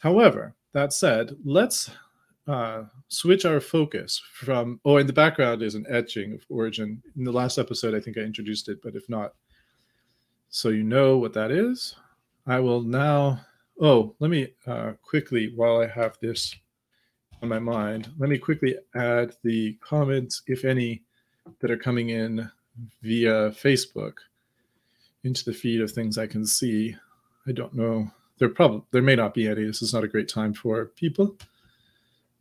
However, 0.00 0.54
that 0.72 0.92
said, 0.92 1.36
let's 1.44 1.90
uh, 2.46 2.84
switch 3.08 3.44
our 3.44 3.60
focus 3.60 4.20
from 4.32 4.80
oh 4.84 4.96
in 4.96 5.06
the 5.06 5.12
background 5.12 5.62
is 5.62 5.74
an 5.74 5.86
etching 5.88 6.34
of 6.34 6.44
Origen. 6.48 7.02
in 7.16 7.24
the 7.24 7.30
last 7.30 7.58
episode 7.58 7.94
i 7.94 8.00
think 8.00 8.18
i 8.18 8.22
introduced 8.22 8.68
it 8.68 8.80
but 8.82 8.96
if 8.96 9.08
not 9.08 9.34
so 10.48 10.70
you 10.70 10.82
know 10.82 11.18
what 11.18 11.32
that 11.34 11.50
is 11.50 11.94
i 12.46 12.58
will 12.58 12.82
now 12.82 13.38
oh 13.80 14.14
let 14.20 14.30
me 14.30 14.48
uh, 14.66 14.92
quickly 15.02 15.52
while 15.54 15.80
i 15.80 15.86
have 15.86 16.16
this 16.20 16.54
on 17.42 17.48
my 17.48 17.58
mind 17.58 18.10
let 18.18 18.30
me 18.30 18.38
quickly 18.38 18.74
add 18.96 19.32
the 19.44 19.74
comments 19.74 20.42
if 20.46 20.64
any 20.64 21.02
that 21.60 21.70
are 21.70 21.76
coming 21.76 22.08
in 22.08 22.50
via 23.02 23.50
facebook 23.50 24.14
into 25.24 25.44
the 25.44 25.52
feed 25.52 25.80
of 25.80 25.90
things 25.90 26.18
i 26.18 26.26
can 26.26 26.46
see 26.46 26.94
i 27.46 27.52
don't 27.52 27.74
know 27.74 28.10
there 28.38 28.48
probably 28.48 28.82
there 28.90 29.02
may 29.02 29.16
not 29.16 29.34
be 29.34 29.48
any 29.48 29.64
this 29.64 29.82
is 29.82 29.92
not 29.92 30.04
a 30.04 30.08
great 30.08 30.28
time 30.28 30.54
for 30.54 30.86
people 30.86 31.36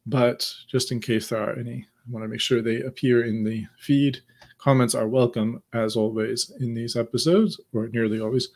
but 0.09 0.51
just 0.67 0.91
in 0.91 0.99
case 0.99 1.29
there 1.29 1.41
are 1.41 1.53
any, 1.53 1.85
I 1.85 2.11
want 2.11 2.23
to 2.23 2.27
make 2.27 2.41
sure 2.41 2.61
they 2.61 2.81
appear 2.81 3.25
in 3.25 3.43
the 3.43 3.67
feed. 3.77 4.21
Comments 4.57 4.95
are 4.95 5.07
welcome 5.07 5.61
as 5.73 5.95
always 5.95 6.51
in 6.59 6.73
these 6.73 6.95
episodes, 6.95 7.59
or 7.73 7.87
nearly 7.89 8.19
always. 8.19 8.49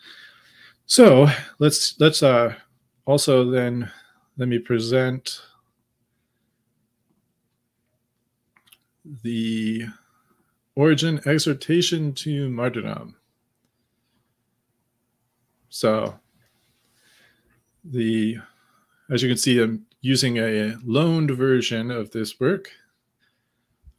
So 0.87 1.27
let's 1.59 1.99
let's 1.99 2.23
uh, 2.23 2.55
also 3.05 3.49
then 3.49 3.89
let 4.37 4.49
me 4.49 4.57
present 4.57 5.41
the 9.21 9.85
Origen 10.75 11.21
exhortation 11.25 12.13
to 12.13 12.49
martyrdom. 12.49 13.15
So 15.69 16.19
the 17.83 18.37
as 19.09 19.21
you 19.21 19.29
can 19.29 19.37
see, 19.37 19.61
I'm 19.61 19.85
using 20.01 20.37
a 20.37 20.75
loaned 20.83 21.31
version 21.31 21.91
of 21.91 22.11
this 22.11 22.39
work. 22.39 22.69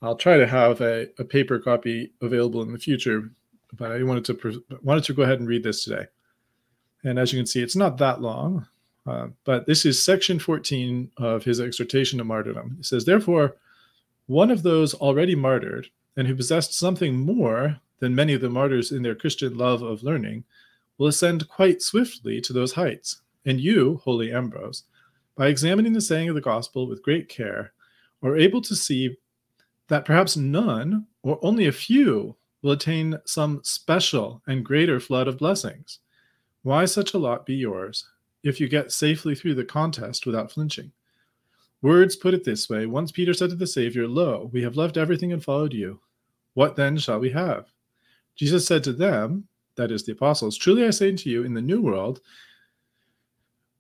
I'll 0.03 0.17
try 0.17 0.37
to 0.37 0.47
have 0.47 0.81
a, 0.81 1.09
a 1.19 1.25
paper 1.25 1.59
copy 1.59 2.13
available 2.21 2.63
in 2.63 2.73
the 2.73 2.79
future, 2.79 3.31
but 3.73 3.93
I 3.93 4.03
wanted 4.03 4.25
to 4.27 4.65
wanted 4.83 5.05
to 5.05 5.15
go 5.15 5.23
ahead 5.23 5.41
and 5.41 5.49
read 5.49 5.63
this 5.63 5.85
today. 5.85 6.07
And 7.05 7.19
as 7.19 7.33
you 7.33 7.39
can 7.39 7.47
see, 7.47 7.63
it's 7.63 7.77
not 7.77 7.99
that 7.99 8.21
long, 8.21 8.67
uh, 9.07 9.29
but 9.45 9.67
this 9.67 9.85
is 9.85 10.03
section 10.03 10.39
14 10.39 11.11
of 11.19 11.45
his 11.45 11.61
exhortation 11.61 12.19
to 12.19 12.25
martyrdom. 12.25 12.75
He 12.79 12.83
says, 12.83 13.05
Therefore, 13.05 13.57
one 14.27 14.51
of 14.51 14.63
those 14.63 14.95
already 14.95 15.35
martyred 15.35 15.89
and 16.17 16.27
who 16.27 16.35
possessed 16.35 16.75
something 16.75 17.17
more 17.17 17.81
than 17.99 18.15
many 18.15 18.35
of 18.35 18.41
the 18.41 18.51
martyrs 18.51 18.93
in 18.93 19.03
their 19.03 19.15
Christian 19.15 19.57
love 19.57 19.83
of 19.83 20.03
learning 20.03 20.45
will 20.99 21.07
ascend 21.07 21.49
quite 21.49 21.83
swiftly 21.83 22.41
to 22.41 22.53
those 22.53 22.73
heights. 22.73 23.21
And 23.45 23.61
you, 23.61 24.01
holy 24.05 24.33
Ambrose, 24.33 24.85
by 25.37 25.49
examining 25.49 25.93
the 25.93 26.01
saying 26.01 26.29
of 26.29 26.35
the 26.35 26.41
gospel 26.41 26.87
with 26.87 27.03
great 27.03 27.29
care, 27.29 27.73
are 28.23 28.37
able 28.37 28.63
to 28.63 28.75
see 28.75 29.17
that 29.89 30.05
perhaps 30.05 30.37
none 30.37 31.07
or 31.23 31.39
only 31.43 31.67
a 31.67 31.73
few 31.73 32.37
will 32.63 32.73
attain 32.73 33.19
some 33.27 33.61
special 33.63 34.43
and 34.47 34.65
greater 34.65 34.99
flood 34.99 35.29
of 35.29 35.39
blessings. 35.39 35.99
Why 36.63 36.87
such 36.87 37.13
a 37.13 37.19
lot 37.19 37.45
be 37.45 37.55
yours 37.55 38.07
if 38.43 38.61
you 38.61 38.69
get 38.69 38.93
safely 38.93 39.35
through 39.35 39.55
the 39.55 39.65
contest 39.65 40.25
without 40.25 40.51
flinching? 40.51 40.93
Words 41.85 42.17
put 42.17 42.33
it 42.33 42.45
this 42.45 42.71
way 42.71 42.87
Once 42.87 43.13
Peter 43.13 43.35
said 43.35 43.51
to 43.51 43.57
the 43.57 43.67
Savior, 43.67 44.09
Lo, 44.09 44.49
we 44.55 44.63
have 44.63 44.75
left 44.75 44.97
everything 44.97 45.35
and 45.35 45.45
followed 45.45 45.75
you. 45.75 46.01
What 46.55 46.77
then 46.77 46.97
shall 46.97 47.19
we 47.19 47.29
have? 47.33 47.67
Jesus 48.37 48.67
said 48.67 48.83
to 48.85 48.93
them, 48.95 49.47
that 49.77 49.93
is 49.93 50.03
the 50.03 50.13
apostles, 50.13 50.57
Truly 50.57 50.87
I 50.87 50.91
say 50.91 51.15
to 51.15 51.29
you, 51.29 51.45
in 51.45 51.53
the 51.53 51.61
new 51.61 51.83
world, 51.83 52.23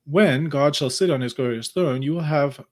when 0.04 0.50
God 0.50 0.76
shall 0.76 0.90
sit 0.90 1.08
on 1.08 1.22
his 1.22 1.32
glorious 1.32 1.68
throne, 1.68 2.02
you 2.02 2.12
will 2.12 2.20
have 2.20 2.62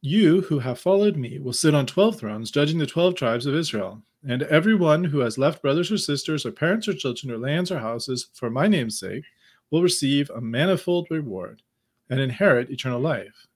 you 0.00 0.42
who 0.42 0.60
have 0.60 0.78
followed 0.78 1.16
me 1.16 1.40
will 1.40 1.52
sit 1.52 1.74
on 1.74 1.84
12 1.84 2.16
thrones, 2.16 2.52
judging 2.52 2.78
the 2.78 2.86
12 2.86 3.16
tribes 3.16 3.46
of 3.46 3.56
Israel. 3.56 4.00
And 4.24 4.44
everyone 4.44 5.02
who 5.02 5.18
has 5.18 5.38
left 5.38 5.60
brothers 5.60 5.90
or 5.90 5.98
sisters, 5.98 6.46
or 6.46 6.52
parents 6.52 6.86
or 6.86 6.94
children, 6.94 7.32
or 7.32 7.38
lands 7.38 7.72
or 7.72 7.80
houses 7.80 8.28
for 8.34 8.48
my 8.48 8.68
name's 8.68 9.00
sake 9.00 9.24
will 9.72 9.82
receive 9.82 10.30
a 10.30 10.40
manifold 10.40 11.08
reward 11.10 11.62
and 12.10 12.20
inherit 12.20 12.70
eternal 12.70 13.00
life. 13.00 13.48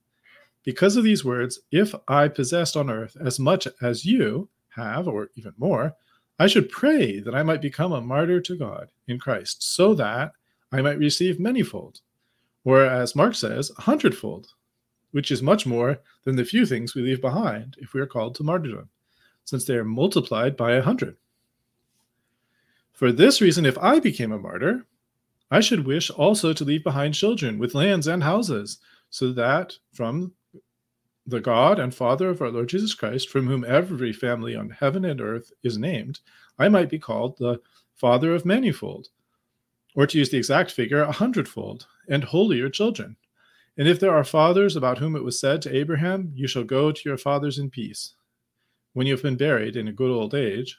Because 0.64 0.96
of 0.96 1.04
these 1.04 1.24
words, 1.24 1.60
if 1.70 1.94
I 2.08 2.28
possessed 2.28 2.76
on 2.76 2.88
earth 2.88 3.16
as 3.20 3.38
much 3.38 3.68
as 3.82 4.06
you 4.06 4.48
have, 4.70 5.06
or 5.06 5.30
even 5.36 5.52
more, 5.58 5.94
I 6.38 6.46
should 6.46 6.70
pray 6.70 7.20
that 7.20 7.34
I 7.34 7.42
might 7.42 7.62
become 7.62 7.92
a 7.92 8.00
martyr 8.00 8.40
to 8.40 8.56
God 8.56 8.90
in 9.06 9.18
Christ, 9.18 9.62
so 9.62 9.94
that 9.94 10.32
I 10.72 10.80
might 10.80 10.98
receive 10.98 11.36
manyfold, 11.36 12.00
or 12.64 12.84
as 12.84 13.14
Mark 13.14 13.34
says, 13.34 13.70
a 13.76 13.82
hundredfold, 13.82 14.48
which 15.12 15.30
is 15.30 15.42
much 15.42 15.66
more 15.66 16.00
than 16.24 16.34
the 16.34 16.44
few 16.44 16.66
things 16.66 16.94
we 16.94 17.02
leave 17.02 17.20
behind 17.20 17.76
if 17.78 17.92
we 17.92 18.00
are 18.00 18.06
called 18.06 18.34
to 18.36 18.42
martyrdom, 18.42 18.88
since 19.44 19.64
they 19.64 19.76
are 19.76 19.84
multiplied 19.84 20.56
by 20.56 20.72
a 20.72 20.82
hundred. 20.82 21.16
For 22.92 23.12
this 23.12 23.40
reason, 23.40 23.66
if 23.66 23.76
I 23.78 24.00
became 24.00 24.32
a 24.32 24.38
martyr, 24.38 24.86
I 25.50 25.60
should 25.60 25.86
wish 25.86 26.10
also 26.10 26.52
to 26.52 26.64
leave 26.64 26.82
behind 26.82 27.14
children 27.14 27.58
with 27.58 27.74
lands 27.74 28.06
and 28.06 28.22
houses, 28.22 28.78
so 29.10 29.30
that 29.32 29.74
from 29.92 30.32
the 31.26 31.40
God 31.40 31.78
and 31.78 31.94
Father 31.94 32.28
of 32.28 32.42
our 32.42 32.50
Lord 32.50 32.68
Jesus 32.68 32.94
Christ, 32.94 33.28
from 33.30 33.46
whom 33.46 33.64
every 33.64 34.12
family 34.12 34.54
on 34.54 34.70
heaven 34.70 35.04
and 35.04 35.20
earth 35.20 35.52
is 35.62 35.78
named, 35.78 36.20
I 36.58 36.68
might 36.68 36.90
be 36.90 36.98
called 36.98 37.38
the 37.38 37.60
Father 37.94 38.34
of 38.34 38.44
manifold, 38.44 39.08
or 39.94 40.06
to 40.06 40.18
use 40.18 40.30
the 40.30 40.38
exact 40.38 40.70
figure, 40.70 41.02
a 41.02 41.12
hundredfold, 41.12 41.86
and 42.08 42.24
holier 42.24 42.68
children. 42.68 43.16
And 43.76 43.88
if 43.88 43.98
there 43.98 44.14
are 44.14 44.24
fathers 44.24 44.76
about 44.76 44.98
whom 44.98 45.16
it 45.16 45.24
was 45.24 45.38
said 45.38 45.62
to 45.62 45.74
Abraham, 45.74 46.32
You 46.34 46.46
shall 46.46 46.64
go 46.64 46.92
to 46.92 47.08
your 47.08 47.18
fathers 47.18 47.58
in 47.58 47.70
peace, 47.70 48.14
when 48.92 49.06
you 49.06 49.12
have 49.12 49.22
been 49.22 49.36
buried 49.36 49.76
in 49.76 49.88
a 49.88 49.92
good 49.92 50.10
old 50.10 50.34
age, 50.34 50.78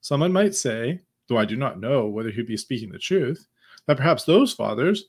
someone 0.00 0.32
might 0.32 0.54
say, 0.54 1.00
though 1.28 1.38
I 1.38 1.44
do 1.44 1.56
not 1.56 1.80
know 1.80 2.06
whether 2.06 2.30
he 2.30 2.42
be 2.42 2.56
speaking 2.56 2.90
the 2.90 2.98
truth, 2.98 3.46
that 3.86 3.96
perhaps 3.96 4.24
those 4.24 4.52
fathers 4.52 5.06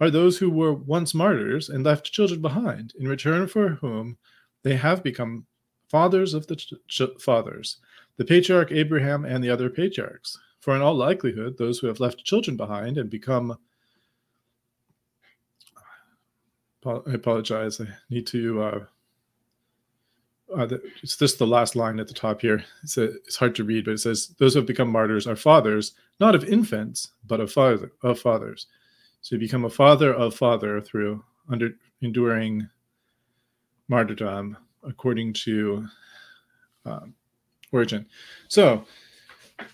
are 0.00 0.10
those 0.10 0.38
who 0.38 0.50
were 0.50 0.72
once 0.72 1.14
martyrs 1.14 1.68
and 1.68 1.84
left 1.84 2.10
children 2.12 2.40
behind, 2.40 2.94
in 2.98 3.06
return 3.06 3.46
for 3.46 3.68
whom 3.68 4.16
they 4.62 4.76
have 4.76 5.02
become 5.02 5.46
fathers 5.88 6.34
of 6.34 6.46
the 6.46 6.56
ch- 6.56 7.02
fathers, 7.18 7.78
the 8.16 8.24
patriarch 8.24 8.72
Abraham 8.72 9.24
and 9.24 9.42
the 9.42 9.50
other 9.50 9.68
patriarchs. 9.68 10.38
For 10.60 10.74
in 10.76 10.82
all 10.82 10.94
likelihood, 10.94 11.56
those 11.58 11.78
who 11.78 11.86
have 11.86 12.00
left 12.00 12.24
children 12.24 12.56
behind 12.56 12.98
and 12.98 13.08
become 13.08 13.58
I 16.86 17.12
apologize. 17.12 17.80
I 17.80 17.88
need 18.08 18.26
to. 18.28 18.62
Uh, 18.62 18.84
uh, 20.56 20.78
it's 21.02 21.16
just 21.16 21.38
the 21.38 21.46
last 21.46 21.76
line 21.76 22.00
at 22.00 22.08
the 22.08 22.14
top 22.14 22.40
here. 22.40 22.64
It's, 22.82 22.96
a, 22.96 23.04
it's 23.04 23.36
hard 23.36 23.54
to 23.56 23.64
read, 23.64 23.84
but 23.84 23.92
it 23.92 23.98
says, 23.98 24.34
"Those 24.38 24.54
who 24.54 24.60
have 24.60 24.66
become 24.66 24.90
martyrs 24.90 25.26
are 25.26 25.36
fathers, 25.36 25.92
not 26.18 26.34
of 26.34 26.44
infants, 26.44 27.12
but 27.26 27.40
of 27.40 27.52
father 27.52 27.92
of 28.02 28.18
fathers." 28.18 28.66
So 29.20 29.34
you 29.34 29.40
become 29.40 29.64
a 29.64 29.70
father 29.70 30.12
of 30.12 30.34
father 30.34 30.80
through 30.80 31.24
under 31.48 31.70
enduring 32.00 32.68
martyrdom, 33.88 34.56
according 34.82 35.34
to 35.34 35.86
um, 36.84 37.14
Origen. 37.72 38.06
So 38.48 38.84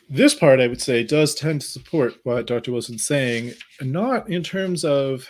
this 0.09 0.35
part, 0.35 0.61
I 0.61 0.67
would 0.67 0.81
say, 0.81 1.05
does 1.05 1.35
tend 1.35 1.61
to 1.61 1.67
support 1.67 2.15
what 2.25 2.47
Dr. 2.47 2.73
Wilson's 2.73 3.07
saying, 3.07 3.55
not 3.81 4.29
in 4.29 4.43
terms 4.43 4.85
of 4.85 5.29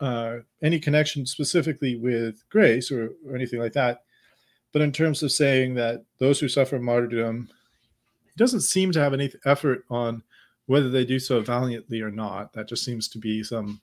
uh, 0.00 0.38
any 0.62 0.78
connection 0.78 1.26
specifically 1.26 1.96
with 1.96 2.48
grace 2.48 2.90
or, 2.90 3.12
or 3.26 3.34
anything 3.34 3.60
like 3.60 3.72
that, 3.72 4.02
but 4.72 4.82
in 4.82 4.92
terms 4.92 5.22
of 5.22 5.32
saying 5.32 5.74
that 5.74 6.04
those 6.18 6.38
who 6.38 6.48
suffer 6.48 6.78
martyrdom, 6.78 7.48
doesn't 8.36 8.60
seem 8.60 8.92
to 8.92 9.00
have 9.00 9.14
any 9.14 9.32
effort 9.44 9.84
on 9.90 10.22
whether 10.66 10.90
they 10.90 11.04
do 11.04 11.18
so 11.18 11.40
valiantly 11.40 12.00
or 12.00 12.10
not. 12.10 12.52
That 12.52 12.68
just 12.68 12.84
seems 12.84 13.08
to 13.08 13.18
be 13.18 13.42
some 13.42 13.80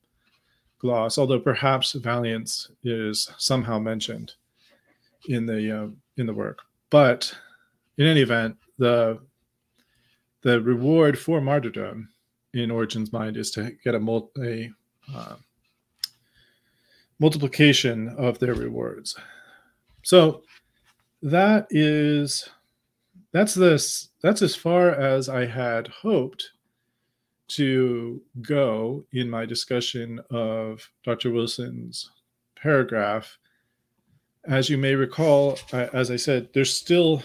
gloss, 0.79 1.17
although 1.17 1.39
perhaps 1.39 1.93
valiance 1.93 2.69
is 2.83 3.29
somehow 3.37 3.79
mentioned 3.79 4.33
in 5.27 5.45
the 5.45 5.83
uh, 5.83 5.87
in 6.17 6.25
the 6.25 6.33
work. 6.33 6.59
But 6.89 7.33
in 7.97 8.05
any 8.05 8.21
event, 8.21 8.57
the 8.77 9.19
the 10.41 10.61
reward 10.61 11.17
for 11.17 11.39
martyrdom 11.41 12.09
in 12.53 12.69
Origen's 12.69 13.11
mind 13.11 13.37
is 13.37 13.49
to 13.51 13.71
get 13.83 13.95
a, 13.95 14.21
a 14.39 14.69
uh, 15.13 15.35
multiplication 17.19 18.09
of 18.09 18.37
their 18.39 18.53
rewards. 18.53 19.15
So 20.03 20.43
that 21.21 21.67
is 21.69 22.49
that's 23.31 23.53
this 23.53 24.09
that's 24.21 24.41
as 24.41 24.55
far 24.55 24.91
as 24.91 25.29
I 25.29 25.45
had 25.45 25.87
hoped 25.87 26.51
to 27.55 28.21
go 28.41 29.05
in 29.11 29.29
my 29.29 29.45
discussion 29.45 30.19
of 30.29 30.89
Dr. 31.03 31.31
Wilson's 31.31 32.09
paragraph. 32.55 33.37
As 34.45 34.69
you 34.69 34.77
may 34.77 34.95
recall, 34.95 35.57
as 35.71 36.11
I 36.11 36.15
said, 36.15 36.49
there's 36.53 36.73
still 36.73 37.23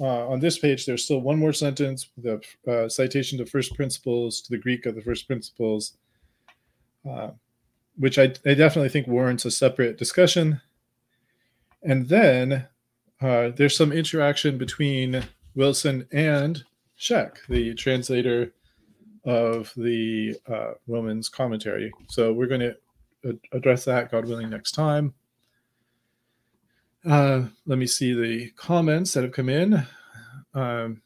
uh, 0.00 0.28
on 0.28 0.38
this 0.40 0.58
page, 0.58 0.86
there's 0.86 1.04
still 1.04 1.20
one 1.20 1.38
more 1.38 1.52
sentence, 1.52 2.08
the 2.16 2.40
uh, 2.68 2.88
citation 2.88 3.38
to 3.38 3.46
first 3.46 3.74
principles, 3.74 4.40
to 4.42 4.50
the 4.50 4.58
Greek 4.58 4.86
of 4.86 4.94
the 4.94 5.02
first 5.02 5.26
principles, 5.26 5.96
uh, 7.08 7.30
which 7.96 8.18
I, 8.18 8.32
I, 8.46 8.54
definitely 8.54 8.90
think 8.90 9.08
warrants 9.08 9.44
a 9.44 9.50
separate 9.50 9.98
discussion. 9.98 10.60
And 11.82 12.08
then 12.08 12.68
uh, 13.20 13.50
there's 13.56 13.76
some 13.76 13.90
interaction 13.90 14.56
between 14.56 15.24
Wilson 15.56 16.06
and 16.12 16.62
Scheck, 16.96 17.38
the 17.48 17.74
translator 17.74 18.52
of 19.28 19.70
the 19.76 20.34
uh, 20.50 20.72
Romans 20.86 21.28
commentary. 21.28 21.92
So 22.08 22.32
we're 22.32 22.46
going 22.46 22.62
to 22.62 23.38
address 23.52 23.84
that, 23.84 24.10
God 24.10 24.24
willing, 24.24 24.48
next 24.48 24.72
time. 24.72 25.12
Uh, 27.06 27.42
let 27.66 27.78
me 27.78 27.86
see 27.86 28.14
the 28.14 28.50
comments 28.52 29.12
that 29.12 29.24
have 29.24 29.32
come 29.32 29.50
in. 29.50 29.86
Um, 30.54 31.02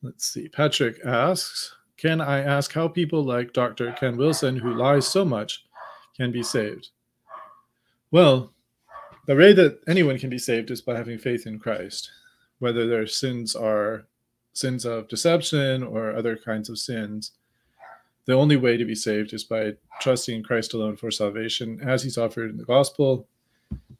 let's 0.00 0.26
see. 0.26 0.48
Patrick 0.48 1.04
asks, 1.04 1.74
"Can 1.96 2.20
I 2.20 2.38
ask 2.38 2.72
how 2.72 2.86
people 2.86 3.24
like 3.24 3.52
Dr. 3.52 3.92
Ken 3.92 4.16
Wilson, 4.16 4.56
who 4.56 4.72
lies 4.74 5.08
so 5.08 5.24
much, 5.24 5.66
can 6.16 6.30
be 6.30 6.44
saved?" 6.44 6.90
Well, 8.12 8.54
the 9.26 9.34
way 9.34 9.52
that 9.54 9.80
anyone 9.88 10.20
can 10.20 10.30
be 10.30 10.38
saved 10.38 10.70
is 10.70 10.82
by 10.82 10.96
having 10.96 11.18
faith 11.18 11.48
in 11.48 11.58
Christ, 11.58 12.12
whether 12.60 12.86
their 12.86 13.08
sins 13.08 13.56
are 13.56 14.06
sins 14.52 14.84
of 14.84 15.08
deception 15.08 15.82
or 15.82 16.14
other 16.14 16.36
kinds 16.36 16.68
of 16.68 16.78
sins 16.78 17.32
the 18.26 18.34
only 18.34 18.56
way 18.56 18.76
to 18.76 18.84
be 18.84 18.94
saved 18.94 19.32
is 19.32 19.44
by 19.44 19.74
trusting 20.00 20.36
in 20.36 20.42
Christ 20.42 20.74
alone 20.74 20.96
for 20.96 21.10
salvation, 21.10 21.80
as 21.80 22.02
he's 22.02 22.18
offered 22.18 22.50
in 22.50 22.56
the 22.56 22.64
gospel. 22.64 23.26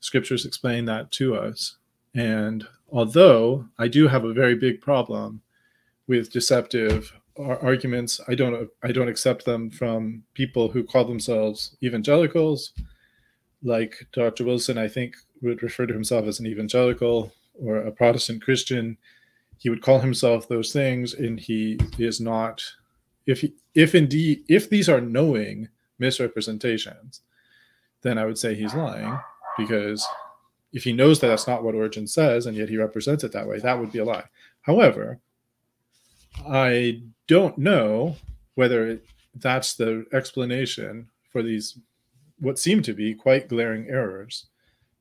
Scriptures 0.01 0.45
explain 0.45 0.85
that 0.85 1.11
to 1.13 1.37
us. 1.37 1.77
And 2.15 2.67
although 2.91 3.67
I 3.79 3.89
do 3.89 4.09
have 4.09 4.25
a 4.25 4.33
very 4.33 4.55
big 4.55 4.81
problem 4.81 5.43
with 6.09 6.33
deceptive 6.33 7.13
arguments, 7.39 8.21
I 8.29 8.35
don't 8.35 8.69
I 8.83 8.93
don't 8.93 9.09
accept 9.09 9.45
them 9.45 9.71
from 9.71 10.23
people 10.35 10.69
who 10.69 10.83
call 10.83 11.05
themselves 11.05 11.77
evangelicals. 11.83 12.73
Like 13.63 14.07
Dr. 14.13 14.45
Wilson, 14.45 14.79
I 14.79 14.89
think 14.89 15.17
would 15.43 15.63
refer 15.63 15.87
to 15.87 15.95
himself 15.95 16.27
as 16.27 16.41
an 16.41 16.47
evangelical 16.47 17.33
or 17.55 17.79
a 17.79 17.93
Protestant 17.93 18.43
Christian. 18.43 18.97
He 19.59 19.71
would 19.71 19.83
call 19.83 20.01
himself 20.01 20.49
those 20.49 20.73
things, 20.73 21.15
and 21.15 21.41
he 21.41 21.79
is 21.99 22.21
not 22.21 22.63
if 23.27 23.45
if 23.75 23.95
indeed 23.95 24.45
if 24.49 24.71
these 24.71 24.89
are 24.89 25.01
knowing 25.01 25.69
misrepresentations, 25.99 27.23
then 28.03 28.19
I 28.19 28.25
would 28.25 28.39
say 28.39 28.55
he's 28.55 28.75
lying 28.75 29.19
because 29.59 30.07
if 30.73 30.85
he 30.85 30.93
knows 30.93 31.21
that 31.21 31.29
that's 31.29 31.47
not 31.47 31.63
what 31.63 31.75
Origen 31.75 32.07
says 32.07 32.47
and 32.47 32.57
yet 32.57 32.69
he 32.69 32.77
represents 32.77 33.25
it 33.25 33.33
that 33.33 33.49
way, 33.49 33.59
that 33.59 33.79
would 33.79 33.93
be 33.93 33.99
a 33.99 34.05
lie. 34.05 34.25
However, 34.63 35.19
I 36.49 37.03
don't 37.27 37.57
know 37.57 38.17
whether 38.55 39.01
that's 39.35 39.75
the 39.75 40.07
explanation 40.13 41.09
for 41.31 41.43
these 41.43 41.79
what 42.39 42.59
seem 42.59 42.83
to 42.83 42.93
be 42.93 43.15
quite 43.15 43.49
glaring 43.49 43.89
errors 43.89 44.47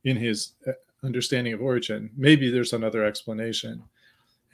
in 0.04 0.16
his 0.16 0.52
uh, 0.66 0.72
understanding 1.02 1.52
of 1.52 1.60
Origen. 1.60 2.10
Maybe 2.16 2.50
there's 2.50 2.72
another 2.72 3.04
explanation. 3.04 3.82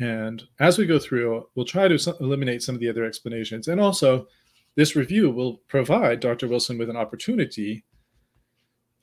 And 0.02 0.42
as 0.58 0.78
we 0.78 0.86
go 0.86 0.98
through, 0.98 1.46
we'll 1.54 1.64
try 1.64 1.86
to 1.86 2.16
eliminate 2.18 2.60
some 2.60 2.74
of 2.74 2.80
the 2.80 2.88
other 2.88 3.04
explanations. 3.04 3.68
And 3.68 3.80
also, 3.80 4.26
this 4.74 4.96
review 4.96 5.30
will 5.30 5.58
provide 5.68 6.18
Dr. 6.18 6.48
Wilson 6.48 6.76
with 6.76 6.90
an 6.90 6.96
opportunity. 6.96 7.84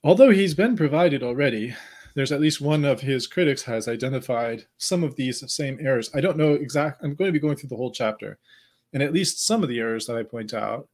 Although 0.04 0.32
he's 0.32 0.54
been 0.54 0.76
provided 0.76 1.24
already, 1.24 1.74
there's 2.16 2.34
at 2.34 2.42
least 2.42 2.60
one 2.60 2.84
of 2.84 3.00
his 3.00 3.28
critics 3.28 3.62
has 3.64 3.88
identified 3.88 4.66
some 4.78 5.06
of 5.06 5.16
these 5.16 5.42
same 5.50 5.78
errors. 5.80 6.12
I 6.14 6.20
don't 6.20 6.38
know 6.38 6.56
exact. 6.56 7.02
I'm 7.02 7.16
going 7.16 7.30
to 7.30 7.34
be 7.34 7.40
going 7.40 7.56
through 7.56 7.70
the 7.70 7.78
whole 7.78 7.94
chapter, 7.94 8.38
and 8.92 9.02
at 9.02 9.14
least 9.14 9.46
some 9.46 9.64
of 9.64 9.70
the 9.70 9.80
errors 9.80 10.06
that 10.08 10.18
I 10.18 10.24
point 10.24 10.54
out 10.54 10.90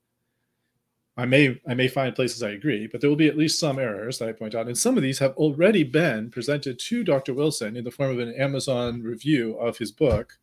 I 1.17 1.25
may 1.25 1.61
I 1.67 1.73
may 1.73 1.87
find 1.87 2.13
places 2.15 2.43
I 2.43 2.51
agree, 2.51 2.87
but 2.87 2.99
there 2.99 3.09
will 3.09 3.15
be 3.15 3.27
at 3.27 3.37
least 3.37 3.59
some 3.59 3.79
errors 3.79 4.19
that 4.19 4.27
I 4.27 4.33
point 4.33 4.53
out, 4.53 4.67
and 4.67 4.77
some 4.77 4.97
of 4.97 5.03
these 5.03 5.19
have 5.19 5.35
already 5.37 5.83
been 5.83 6.29
presented 6.29 6.77
to 6.79 7.03
Dr. 7.03 7.33
Wilson 7.33 7.77
in 7.77 7.85
the 7.85 7.91
form 7.91 8.11
of 8.11 8.19
an 8.19 8.35
Amazon 8.35 9.01
review 9.01 9.57
of 9.57 9.77
his 9.77 9.91
book, 9.91 10.37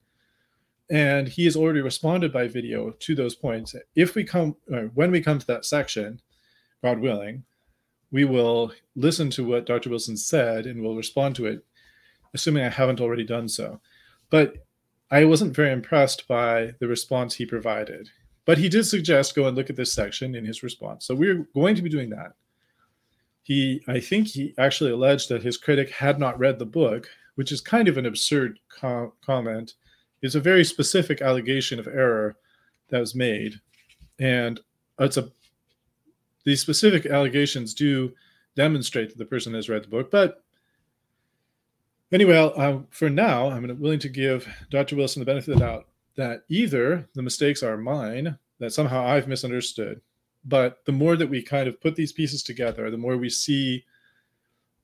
and 0.90 1.28
he 1.28 1.44
has 1.44 1.56
already 1.56 1.80
responded 1.80 2.32
by 2.32 2.48
video 2.48 2.90
to 2.90 3.14
those 3.14 3.34
points. 3.34 3.74
If 3.94 4.14
we 4.14 4.24
come 4.24 4.56
uh, 4.72 4.88
when 4.94 5.10
we 5.10 5.20
come 5.20 5.38
to 5.38 5.46
that 5.48 5.66
section, 5.66 6.20
God 6.82 7.00
willing, 7.00 7.44
we 8.12 8.24
will 8.24 8.72
listen 8.94 9.30
to 9.30 9.44
what 9.44 9.66
Dr. 9.66 9.90
Wilson 9.90 10.16
said 10.16 10.66
and 10.66 10.82
we'll 10.82 10.96
respond 10.96 11.34
to 11.36 11.46
it, 11.46 11.64
assuming 12.34 12.64
I 12.64 12.68
haven't 12.68 13.00
already 13.00 13.24
done 13.24 13.48
so. 13.48 13.80
But 14.30 14.64
I 15.10 15.24
wasn't 15.24 15.56
very 15.56 15.72
impressed 15.72 16.28
by 16.28 16.74
the 16.78 16.88
response 16.88 17.34
he 17.34 17.46
provided. 17.46 18.10
But 18.44 18.58
he 18.58 18.68
did 18.68 18.84
suggest 18.84 19.34
go 19.34 19.46
and 19.46 19.56
look 19.56 19.70
at 19.70 19.76
this 19.76 19.92
section 19.92 20.34
in 20.34 20.44
his 20.44 20.62
response. 20.62 21.06
So 21.06 21.14
we're 21.14 21.46
going 21.54 21.76
to 21.76 21.82
be 21.82 21.90
doing 21.90 22.10
that. 22.10 22.32
he, 23.42 23.82
I 23.88 24.00
think 24.00 24.28
he 24.28 24.54
actually 24.58 24.92
alleged 24.92 25.28
that 25.28 25.42
his 25.42 25.56
critic 25.56 25.90
had 25.90 26.18
not 26.18 26.38
read 26.38 26.58
the 26.58 26.66
book, 26.66 27.08
which 27.34 27.52
is 27.52 27.60
kind 27.60 27.88
of 27.88 27.98
an 27.98 28.06
absurd 28.06 28.58
com- 28.68 29.12
comment. 29.24 29.74
It's 30.22 30.34
a 30.34 30.40
very 30.40 30.64
specific 30.64 31.20
allegation 31.20 31.78
of 31.80 31.88
error 31.88 32.36
that 32.88 33.00
was 33.00 33.14
made, 33.14 33.54
and 34.20 34.60
it's 34.98 35.16
a 35.16 35.30
these 36.44 36.60
specific 36.60 37.06
allegations 37.06 37.74
do 37.74 38.12
demonstrate 38.56 39.08
that 39.08 39.18
the 39.18 39.24
person 39.24 39.54
has 39.54 39.68
read 39.68 39.84
the 39.84 39.88
book. 39.88 40.10
But 40.10 40.44
anyway, 42.12 42.84
for 42.90 43.08
now, 43.08 43.48
I'm 43.48 43.80
willing 43.80 44.00
to 44.00 44.08
give 44.08 44.48
Dr. 44.70 44.96
Wilson 44.96 45.20
the 45.20 45.26
benefit 45.26 45.54
of 45.54 45.58
the 45.58 45.64
doubt 45.64 45.86
that 46.16 46.44
either 46.48 47.08
the 47.14 47.22
mistakes 47.22 47.62
are 47.62 47.76
mine, 47.76 48.38
that 48.58 48.72
somehow 48.72 49.04
I've 49.04 49.28
misunderstood, 49.28 50.00
but 50.44 50.84
the 50.84 50.92
more 50.92 51.16
that 51.16 51.28
we 51.28 51.42
kind 51.42 51.68
of 51.68 51.80
put 51.80 51.96
these 51.96 52.12
pieces 52.12 52.42
together, 52.42 52.90
the 52.90 52.98
more 52.98 53.16
we 53.16 53.30
see 53.30 53.84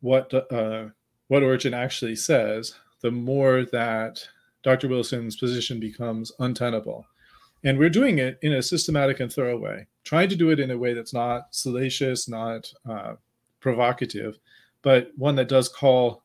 what 0.00 0.32
uh, 0.52 0.86
what 1.28 1.42
Origen 1.42 1.74
actually 1.74 2.16
says, 2.16 2.74
the 3.00 3.10
more 3.10 3.64
that 3.66 4.26
Dr. 4.62 4.88
Wilson's 4.88 5.36
position 5.36 5.78
becomes 5.78 6.32
untenable. 6.38 7.06
And 7.64 7.78
we're 7.78 7.90
doing 7.90 8.18
it 8.18 8.38
in 8.42 8.52
a 8.52 8.62
systematic 8.62 9.20
and 9.20 9.32
thorough 9.32 9.58
way, 9.58 9.86
trying 10.04 10.28
to 10.28 10.36
do 10.36 10.50
it 10.50 10.60
in 10.60 10.70
a 10.70 10.78
way 10.78 10.94
that's 10.94 11.12
not 11.12 11.48
salacious, 11.50 12.28
not 12.28 12.72
uh, 12.88 13.14
provocative, 13.60 14.38
but 14.82 15.10
one 15.16 15.34
that 15.36 15.48
does 15.48 15.68
call 15.68 16.22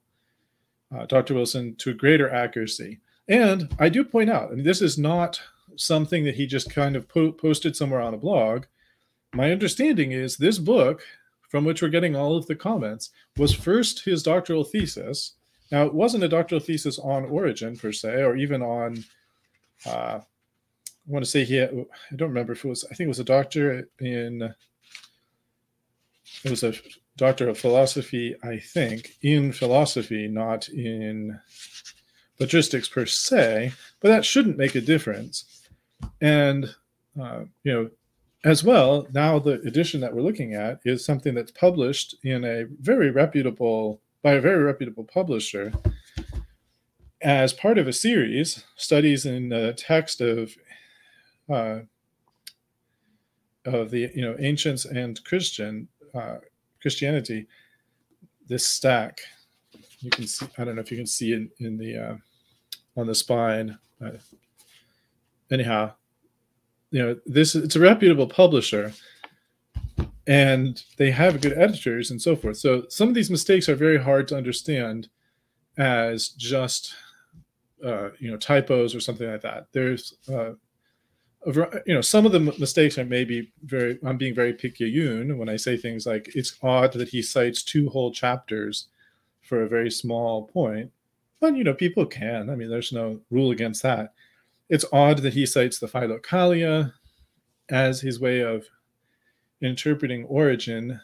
uh, 0.95 1.05
Dr. 1.07 1.33
Wilson 1.33 1.75
to 1.77 1.93
greater 1.93 2.29
accuracy. 2.29 2.99
And 3.27 3.73
I 3.79 3.89
do 3.89 4.03
point 4.03 4.29
out, 4.29 4.53
mean, 4.53 4.63
this 4.63 4.81
is 4.81 4.97
not 4.97 5.41
something 5.75 6.23
that 6.25 6.35
he 6.35 6.45
just 6.45 6.69
kind 6.69 6.95
of 6.95 7.07
po- 7.07 7.31
posted 7.31 7.75
somewhere 7.75 8.01
on 8.01 8.13
a 8.13 8.17
blog. 8.17 8.65
My 9.33 9.51
understanding 9.51 10.11
is 10.11 10.37
this 10.37 10.59
book, 10.59 11.01
from 11.49 11.65
which 11.65 11.81
we're 11.81 11.89
getting 11.89 12.15
all 12.15 12.35
of 12.35 12.47
the 12.47 12.55
comments, 12.55 13.11
was 13.37 13.53
first 13.53 14.05
his 14.05 14.23
doctoral 14.23 14.63
thesis. 14.63 15.33
Now, 15.71 15.85
it 15.85 15.93
wasn't 15.93 16.23
a 16.23 16.29
doctoral 16.29 16.61
thesis 16.61 16.99
on 16.99 17.25
Origen 17.25 17.77
per 17.77 17.91
se, 17.91 18.23
or 18.23 18.35
even 18.35 18.61
on, 18.61 19.03
uh, 19.85 20.19
I 20.19 20.23
want 21.07 21.25
to 21.25 21.31
say 21.31 21.43
he, 21.43 21.55
had, 21.55 21.69
I 22.11 22.15
don't 22.15 22.29
remember 22.29 22.53
if 22.53 22.65
it 22.65 22.67
was, 22.67 22.83
I 22.85 22.93
think 22.95 23.05
it 23.05 23.09
was 23.09 23.19
a 23.19 23.23
doctor 23.23 23.87
in, 23.99 24.53
it 26.43 26.49
was 26.49 26.63
a 26.63 26.73
doctor 27.17 27.47
of 27.49 27.57
philosophy, 27.57 28.35
I 28.43 28.57
think, 28.57 29.15
in 29.21 29.51
philosophy, 29.51 30.27
not 30.27 30.69
in 30.69 31.39
patristics 32.39 32.89
per 32.89 33.05
se, 33.05 33.73
but 33.99 34.09
that 34.09 34.25
shouldn't 34.25 34.57
make 34.57 34.75
a 34.75 34.81
difference. 34.81 35.67
And, 36.21 36.73
uh, 37.19 37.41
you 37.63 37.73
know, 37.73 37.89
as 38.43 38.63
well, 38.63 39.07
now 39.13 39.39
the 39.39 39.61
edition 39.61 40.01
that 40.01 40.13
we're 40.13 40.21
looking 40.21 40.53
at 40.53 40.79
is 40.83 41.05
something 41.05 41.33
that's 41.33 41.51
published 41.51 42.15
in 42.23 42.43
a 42.43 42.65
very 42.81 43.09
reputable, 43.11 44.01
by 44.21 44.33
a 44.33 44.41
very 44.41 44.63
reputable 44.63 45.05
publisher 45.05 45.71
as 47.23 47.53
part 47.53 47.77
of 47.77 47.87
a 47.87 47.93
series, 47.93 48.65
studies 48.75 49.25
in 49.25 49.49
the 49.49 49.73
text 49.77 50.21
of 50.21 50.53
uh, 51.49 51.79
of 53.65 53.91
the 53.91 54.11
you 54.13 54.21
know 54.21 54.35
ancients 54.39 54.85
and 54.85 55.23
Christian 55.23 55.87
uh, 56.13 56.37
Christianity, 56.81 57.47
this 58.47 58.67
stack, 58.67 59.21
you 60.03 60.09
can 60.11 60.27
see, 60.27 60.45
I 60.57 60.63
don't 60.63 60.75
know 60.75 60.81
if 60.81 60.91
you 60.91 60.97
can 60.97 61.07
see 61.07 61.33
in, 61.33 61.49
in 61.59 61.77
the, 61.77 61.97
uh, 61.97 62.15
on 62.97 63.07
the 63.07 63.15
spine. 63.15 63.77
Anyhow, 65.49 65.93
you 66.91 67.01
know, 67.01 67.19
this, 67.25 67.55
it's 67.55 67.75
a 67.75 67.79
reputable 67.79 68.27
publisher 68.27 68.93
and 70.27 70.83
they 70.97 71.11
have 71.11 71.41
good 71.41 71.57
editors 71.57 72.11
and 72.11 72.21
so 72.21 72.35
forth. 72.35 72.57
So 72.57 72.85
some 72.89 73.07
of 73.09 73.15
these 73.15 73.29
mistakes 73.29 73.67
are 73.69 73.75
very 73.75 74.01
hard 74.01 74.27
to 74.29 74.37
understand 74.37 75.09
as 75.77 76.29
just, 76.29 76.93
uh, 77.83 78.09
you 78.19 78.29
know, 78.29 78.37
typos 78.37 78.93
or 78.95 78.99
something 78.99 79.29
like 79.29 79.41
that. 79.41 79.67
There's, 79.71 80.15
uh, 80.31 80.51
you 81.45 81.93
know, 81.93 82.01
some 82.01 82.25
of 82.25 82.31
the 82.31 82.39
mistakes 82.39 82.97
are 82.97 83.05
maybe 83.05 83.51
very, 83.63 83.99
I'm 84.05 84.17
being 84.17 84.35
very 84.35 84.53
Picayune 84.53 85.37
when 85.37 85.49
I 85.49 85.57
say 85.57 85.75
things 85.75 86.05
like, 86.05 86.29
it's 86.35 86.57
odd 86.61 86.93
that 86.93 87.09
he 87.09 87.21
cites 87.21 87.63
two 87.63 87.89
whole 87.89 88.11
chapters 88.11 88.87
for 89.53 89.61
a 89.61 89.69
very 89.69 89.91
small 89.91 90.47
point. 90.47 90.91
But, 91.39 91.55
you 91.55 91.63
know, 91.63 91.75
people 91.75 92.07
can. 92.07 92.49
I 92.49 92.55
mean, 92.55 92.69
there's 92.69 92.91
no 92.91 93.19
rule 93.29 93.51
against 93.51 93.83
that. 93.83 94.13
It's 94.67 94.85
odd 94.91 95.19
that 95.19 95.35
he 95.35 95.45
cites 95.45 95.77
the 95.77 95.85
Philokalia 95.85 96.91
as 97.69 98.01
his 98.01 98.19
way 98.19 98.39
of 98.39 98.65
interpreting 99.61 100.25
Origen. 100.25 100.99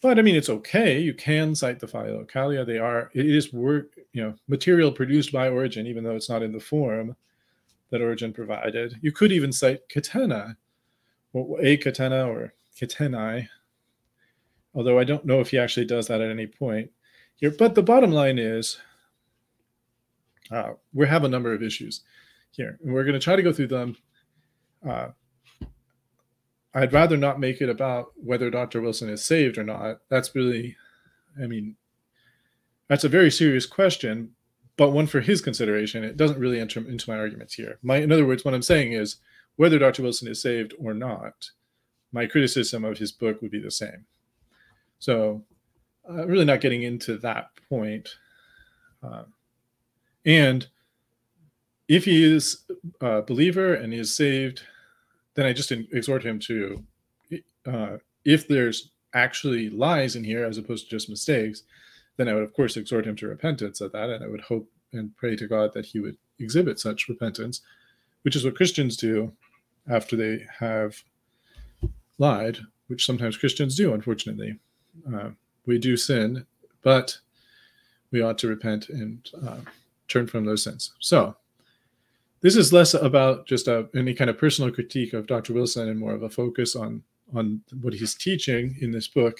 But 0.00 0.20
I 0.20 0.22
mean, 0.22 0.36
it's 0.36 0.48
okay. 0.48 1.00
You 1.00 1.12
can 1.12 1.56
cite 1.56 1.80
the 1.80 1.88
Philokalia. 1.88 2.64
They 2.64 2.78
are, 2.78 3.10
it 3.14 3.26
is 3.26 3.52
work, 3.52 3.96
you 4.12 4.22
know, 4.22 4.34
material 4.46 4.92
produced 4.92 5.32
by 5.32 5.48
Origen, 5.48 5.88
even 5.88 6.04
though 6.04 6.14
it's 6.14 6.30
not 6.30 6.44
in 6.44 6.52
the 6.52 6.60
form 6.60 7.16
that 7.90 8.00
Origen 8.00 8.32
provided. 8.32 8.96
You 9.02 9.10
could 9.10 9.32
even 9.32 9.50
cite 9.50 9.88
Catena, 9.88 10.56
or 11.32 11.60
a 11.60 11.78
Catena 11.78 12.28
or 12.28 12.54
Catenae, 12.80 13.48
although 14.72 15.00
I 15.00 15.04
don't 15.04 15.24
know 15.24 15.40
if 15.40 15.50
he 15.50 15.58
actually 15.58 15.86
does 15.86 16.06
that 16.06 16.20
at 16.20 16.30
any 16.30 16.46
point 16.46 16.92
here. 17.38 17.50
But 17.50 17.74
the 17.74 17.82
bottom 17.82 18.12
line 18.12 18.38
is 18.38 18.78
uh, 20.50 20.72
we 20.92 21.06
have 21.06 21.24
a 21.24 21.28
number 21.28 21.52
of 21.52 21.62
issues 21.62 22.02
here, 22.50 22.78
and 22.82 22.92
we're 22.92 23.04
going 23.04 23.14
to 23.14 23.20
try 23.20 23.36
to 23.36 23.42
go 23.42 23.52
through 23.52 23.68
them. 23.68 23.96
Uh, 24.86 25.08
I'd 26.74 26.92
rather 26.92 27.16
not 27.16 27.40
make 27.40 27.60
it 27.60 27.68
about 27.68 28.12
whether 28.16 28.50
Dr. 28.50 28.80
Wilson 28.80 29.08
is 29.08 29.24
saved 29.24 29.58
or 29.58 29.64
not. 29.64 30.00
That's 30.08 30.34
really, 30.34 30.76
I 31.42 31.46
mean, 31.46 31.76
that's 32.88 33.04
a 33.04 33.08
very 33.08 33.30
serious 33.30 33.66
question, 33.66 34.32
but 34.76 34.92
one 34.92 35.06
for 35.06 35.20
his 35.20 35.40
consideration. 35.40 36.04
It 36.04 36.16
doesn't 36.16 36.38
really 36.38 36.60
enter 36.60 36.80
into 36.80 37.10
my 37.10 37.16
arguments 37.16 37.54
here. 37.54 37.78
My, 37.82 37.96
in 37.96 38.12
other 38.12 38.26
words, 38.26 38.44
what 38.44 38.54
I'm 38.54 38.62
saying 38.62 38.92
is 38.92 39.16
whether 39.56 39.78
Dr. 39.78 40.02
Wilson 40.02 40.28
is 40.28 40.40
saved 40.40 40.74
or 40.78 40.94
not, 40.94 41.50
my 42.12 42.26
criticism 42.26 42.84
of 42.84 42.98
his 42.98 43.12
book 43.12 43.42
would 43.42 43.50
be 43.50 43.60
the 43.60 43.70
same. 43.70 44.06
So, 44.98 45.42
uh, 46.08 46.26
really 46.26 46.44
not 46.44 46.60
getting 46.60 46.82
into 46.82 47.18
that 47.18 47.50
point. 47.68 48.08
Uh, 49.02 49.24
and 50.24 50.66
if 51.88 52.04
he 52.04 52.22
is 52.22 52.64
a 53.00 53.22
believer 53.22 53.74
and 53.74 53.92
he 53.92 53.98
is 53.98 54.14
saved, 54.14 54.62
then 55.34 55.46
I 55.46 55.52
just 55.52 55.70
exhort 55.70 56.24
him 56.24 56.38
to, 56.40 56.84
uh, 57.66 57.96
if 58.24 58.48
there's 58.48 58.90
actually 59.14 59.70
lies 59.70 60.16
in 60.16 60.24
here 60.24 60.44
as 60.44 60.58
opposed 60.58 60.84
to 60.84 60.90
just 60.90 61.08
mistakes, 61.08 61.62
then 62.16 62.28
I 62.28 62.34
would, 62.34 62.42
of 62.42 62.52
course, 62.52 62.76
exhort 62.76 63.06
him 63.06 63.16
to 63.16 63.28
repentance 63.28 63.80
at 63.80 63.92
that. 63.92 64.10
And 64.10 64.24
I 64.24 64.28
would 64.28 64.40
hope 64.42 64.68
and 64.92 65.16
pray 65.16 65.36
to 65.36 65.46
God 65.46 65.72
that 65.74 65.86
he 65.86 66.00
would 66.00 66.16
exhibit 66.38 66.80
such 66.80 67.08
repentance, 67.08 67.60
which 68.22 68.36
is 68.36 68.44
what 68.44 68.56
Christians 68.56 68.96
do 68.96 69.32
after 69.88 70.16
they 70.16 70.44
have 70.58 71.02
lied, 72.18 72.58
which 72.88 73.06
sometimes 73.06 73.36
Christians 73.36 73.76
do, 73.76 73.94
unfortunately. 73.94 74.58
Uh, 75.06 75.30
we 75.68 75.78
do 75.78 75.96
sin, 75.96 76.44
but 76.82 77.18
we 78.10 78.22
ought 78.22 78.38
to 78.38 78.48
repent 78.48 78.88
and 78.88 79.30
uh, 79.46 79.58
turn 80.08 80.26
from 80.26 80.44
those 80.44 80.64
sins. 80.64 80.94
So, 80.98 81.36
this 82.40 82.56
is 82.56 82.72
less 82.72 82.94
about 82.94 83.46
just 83.46 83.68
a, 83.68 83.88
any 83.94 84.14
kind 84.14 84.30
of 84.30 84.38
personal 84.38 84.70
critique 84.70 85.12
of 85.12 85.26
Dr. 85.26 85.52
Wilson 85.52 85.88
and 85.88 85.98
more 85.98 86.12
of 86.12 86.22
a 86.22 86.30
focus 86.30 86.74
on 86.74 87.02
on 87.34 87.60
what 87.82 87.92
he's 87.92 88.14
teaching 88.14 88.74
in 88.80 88.90
this 88.90 89.06
book, 89.06 89.38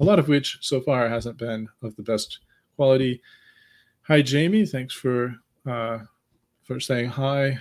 a 0.00 0.04
lot 0.04 0.18
of 0.18 0.26
which 0.26 0.58
so 0.60 0.80
far 0.80 1.08
hasn't 1.08 1.36
been 1.38 1.68
of 1.82 1.94
the 1.94 2.02
best 2.02 2.40
quality. 2.74 3.22
Hi, 4.02 4.22
Jamie. 4.22 4.66
Thanks 4.66 4.92
for 4.92 5.36
uh, 5.64 6.00
for 6.64 6.80
saying 6.80 7.10
hi. 7.10 7.58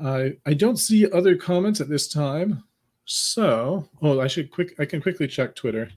I 0.00 0.36
I 0.46 0.54
don't 0.54 0.76
see 0.76 1.10
other 1.10 1.34
comments 1.34 1.80
at 1.80 1.88
this 1.88 2.06
time, 2.06 2.62
so 3.06 3.88
oh, 4.02 4.20
I 4.20 4.28
should 4.28 4.52
quick. 4.52 4.78
I 4.78 4.84
can 4.84 5.02
quickly 5.02 5.26
check 5.26 5.56
Twitter. 5.56 5.90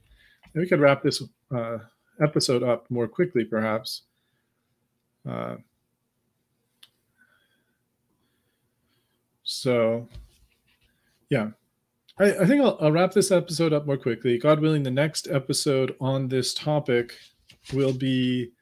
We 0.54 0.66
could 0.66 0.80
wrap 0.80 1.02
this 1.02 1.22
uh, 1.54 1.78
episode 2.20 2.62
up 2.62 2.90
more 2.90 3.08
quickly, 3.08 3.44
perhaps. 3.44 4.02
Uh, 5.28 5.56
so, 9.42 10.08
yeah, 11.30 11.50
I, 12.18 12.32
I 12.38 12.46
think 12.46 12.62
I'll, 12.62 12.78
I'll, 12.80 12.92
wrap 12.92 13.12
this 13.12 13.30
episode 13.30 13.72
up 13.72 13.86
more 13.86 13.96
quickly. 13.96 14.38
God 14.38 14.60
willing, 14.60 14.82
the 14.82 14.90
next 14.90 15.28
episode 15.28 15.96
on 16.00 16.28
this 16.28 16.54
topic 16.54 17.16
will 17.72 17.92
be 17.92 18.52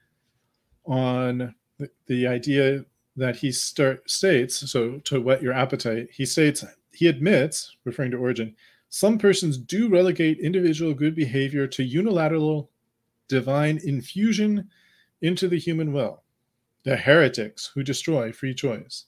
on 0.85 1.53
the, 1.77 1.89
the 2.07 2.27
idea 2.27 2.85
that 3.15 3.35
he 3.35 3.51
start, 3.51 4.09
states 4.09 4.69
so 4.71 4.97
to 4.99 5.21
whet 5.21 5.41
your 5.41 5.53
appetite 5.53 6.07
he 6.11 6.25
states 6.25 6.65
he 6.91 7.07
admits 7.07 7.75
referring 7.85 8.11
to 8.11 8.17
Origen 8.17 8.55
some 8.93 9.17
persons 9.17 9.57
do 9.57 9.89
relegate 9.89 10.37
individual 10.37 10.93
good 10.93 11.15
behavior 11.15 11.65
to 11.65 11.83
unilateral 11.83 12.69
divine 13.27 13.79
infusion 13.83 14.69
into 15.23 15.47
the 15.47 15.57
human 15.57 15.91
will 15.91 16.21
the 16.83 16.95
heretics 16.95 17.71
who 17.73 17.81
destroy 17.81 18.31
free 18.31 18.53
choice. 18.53 19.05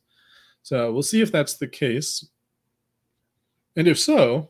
So 0.64 0.92
we'll 0.92 1.04
see 1.04 1.22
if 1.22 1.32
that's 1.32 1.58
the 1.58 1.68
case. 1.68 2.26
And 3.76 3.88
if 3.88 4.00
so, 4.00 4.50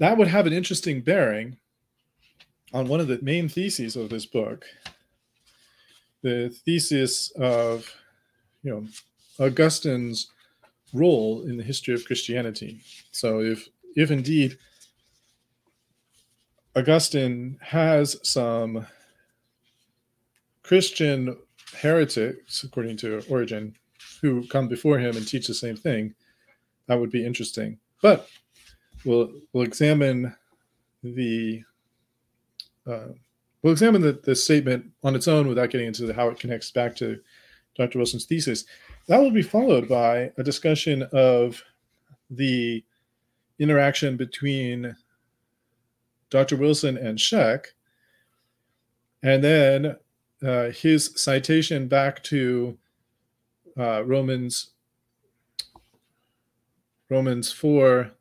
that 0.00 0.16
would 0.16 0.26
have 0.26 0.48
an 0.48 0.52
interesting 0.52 1.00
bearing 1.02 1.58
on 2.72 2.88
one 2.88 2.98
of 2.98 3.06
the 3.06 3.20
main 3.22 3.48
theses 3.48 3.94
of 3.94 4.08
this 4.10 4.26
book. 4.26 4.64
The 6.22 6.48
thesis 6.64 7.30
of 7.36 7.88
you 8.64 8.72
know 8.72 8.86
augustine's 9.38 10.32
role 10.92 11.42
in 11.42 11.56
the 11.56 11.62
history 11.62 11.94
of 11.94 12.04
christianity 12.04 12.80
so 13.10 13.40
if 13.40 13.68
if 13.96 14.10
indeed 14.10 14.56
augustine 16.76 17.58
has 17.60 18.18
some 18.22 18.86
christian 20.62 21.36
heretics 21.76 22.64
according 22.64 22.96
to 22.96 23.22
origen 23.28 23.74
who 24.22 24.46
come 24.48 24.68
before 24.68 24.98
him 24.98 25.16
and 25.16 25.26
teach 25.26 25.46
the 25.46 25.54
same 25.54 25.76
thing 25.76 26.14
that 26.86 26.98
would 26.98 27.10
be 27.10 27.24
interesting 27.24 27.78
but 28.02 28.28
we'll 29.04 29.30
we'll 29.52 29.64
examine 29.64 30.34
the 31.02 31.62
uh, 32.86 33.08
we'll 33.62 33.72
examine 33.72 34.02
the, 34.02 34.12
the 34.24 34.34
statement 34.34 34.86
on 35.04 35.14
its 35.14 35.28
own 35.28 35.46
without 35.46 35.70
getting 35.70 35.86
into 35.86 36.06
the, 36.06 36.14
how 36.14 36.28
it 36.28 36.38
connects 36.38 36.70
back 36.70 36.96
to 36.96 37.20
Dr. 37.76 37.98
Wilson's 37.98 38.24
thesis. 38.24 38.64
That 39.08 39.20
will 39.20 39.30
be 39.30 39.42
followed 39.42 39.88
by 39.88 40.32
a 40.36 40.42
discussion 40.42 41.02
of 41.12 41.62
the 42.28 42.84
interaction 43.58 44.18
between 44.18 44.94
Dr. 46.28 46.56
Wilson 46.56 46.98
and 46.98 47.18
Scheck, 47.18 47.68
and 49.22 49.42
then 49.42 49.96
uh, 50.44 50.70
his 50.70 51.10
citation 51.16 51.88
back 51.88 52.22
to 52.24 52.76
uh, 53.78 54.04
Romans 54.04 54.72
Romans 57.08 57.50
four 57.50 58.12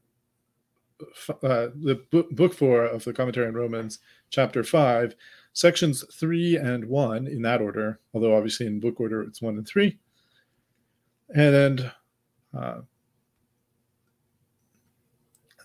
uh, 1.44 1.68
the 1.76 2.02
book, 2.10 2.30
book 2.32 2.54
four 2.54 2.86
of 2.86 3.04
the 3.04 3.12
commentary 3.12 3.48
on 3.48 3.54
Romans, 3.54 4.00
chapter 4.30 4.64
five, 4.64 5.16
sections 5.52 6.06
three 6.14 6.56
and 6.56 6.86
one 6.86 7.28
in 7.28 7.42
that 7.42 7.60
order, 7.60 8.00
although 8.14 8.36
obviously 8.36 8.66
in 8.66 8.80
book 8.80 9.02
order 9.02 9.22
it's 9.24 9.42
one 9.42 9.58
and 9.58 9.68
three. 9.68 9.98
And 11.34 11.92
uh, 12.58 12.82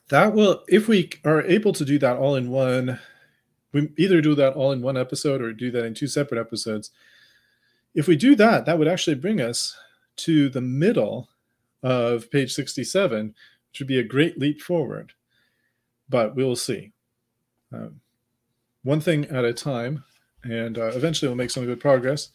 that 0.09 0.35
will, 0.35 0.63
if 0.69 0.89
we 0.89 1.11
are 1.25 1.43
able 1.43 1.73
to 1.73 1.85
do 1.85 1.99
that 1.99 2.17
all 2.17 2.37
in 2.37 2.51
one, 2.51 2.99
we 3.73 3.91
either 3.97 4.21
do 4.21 4.35
that 4.35 4.55
all 4.55 4.73
in 4.73 4.83
one 4.83 4.97
episode 4.97 5.41
or 5.41 5.53
do 5.53 5.71
that 5.71 5.85
in 5.85 5.95
two 5.95 6.09
separate 6.09 6.41
episodes. 6.41 6.91
If 7.95 8.07
we 8.07 8.17
do 8.17 8.35
that, 8.37 8.67
that 8.67 8.79
would 8.79 8.89
actually 8.89 9.17
bring 9.17 9.41
us 9.41 9.77
to 10.17 10.49
the 10.49 10.61
middle 10.61 11.29
of 11.83 12.31
page 12.31 12.53
67, 12.53 13.35
which 13.71 13.81
would 13.81 13.89
be 13.89 13.99
a 13.99 14.05
great 14.05 14.39
leap 14.39 14.61
forward 14.61 15.13
but 16.13 16.37
we'll 16.37 16.55
see. 16.55 16.93
Um, 17.73 18.01
one 18.85 19.01
thing 19.01 19.25
at 19.27 19.45
a 19.45 19.53
time, 19.53 20.05
and 20.45 20.79
uh, 20.79 20.89
eventually 20.89 21.29
we'll 21.29 21.37
make 21.37 21.51
some 21.51 21.65
good 21.65 21.81
progress. 21.81 22.29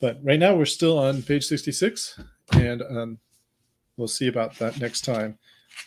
But 0.00 0.18
right 0.24 0.38
now 0.38 0.56
we're 0.56 0.64
still 0.64 0.98
on 0.98 1.22
page 1.22 1.44
66, 1.44 2.18
and 2.54 2.82
um, 2.82 3.18
we'll 3.96 4.08
see 4.08 4.28
about 4.28 4.54
that 4.58 4.80
next 4.80 5.02
time. 5.02 5.38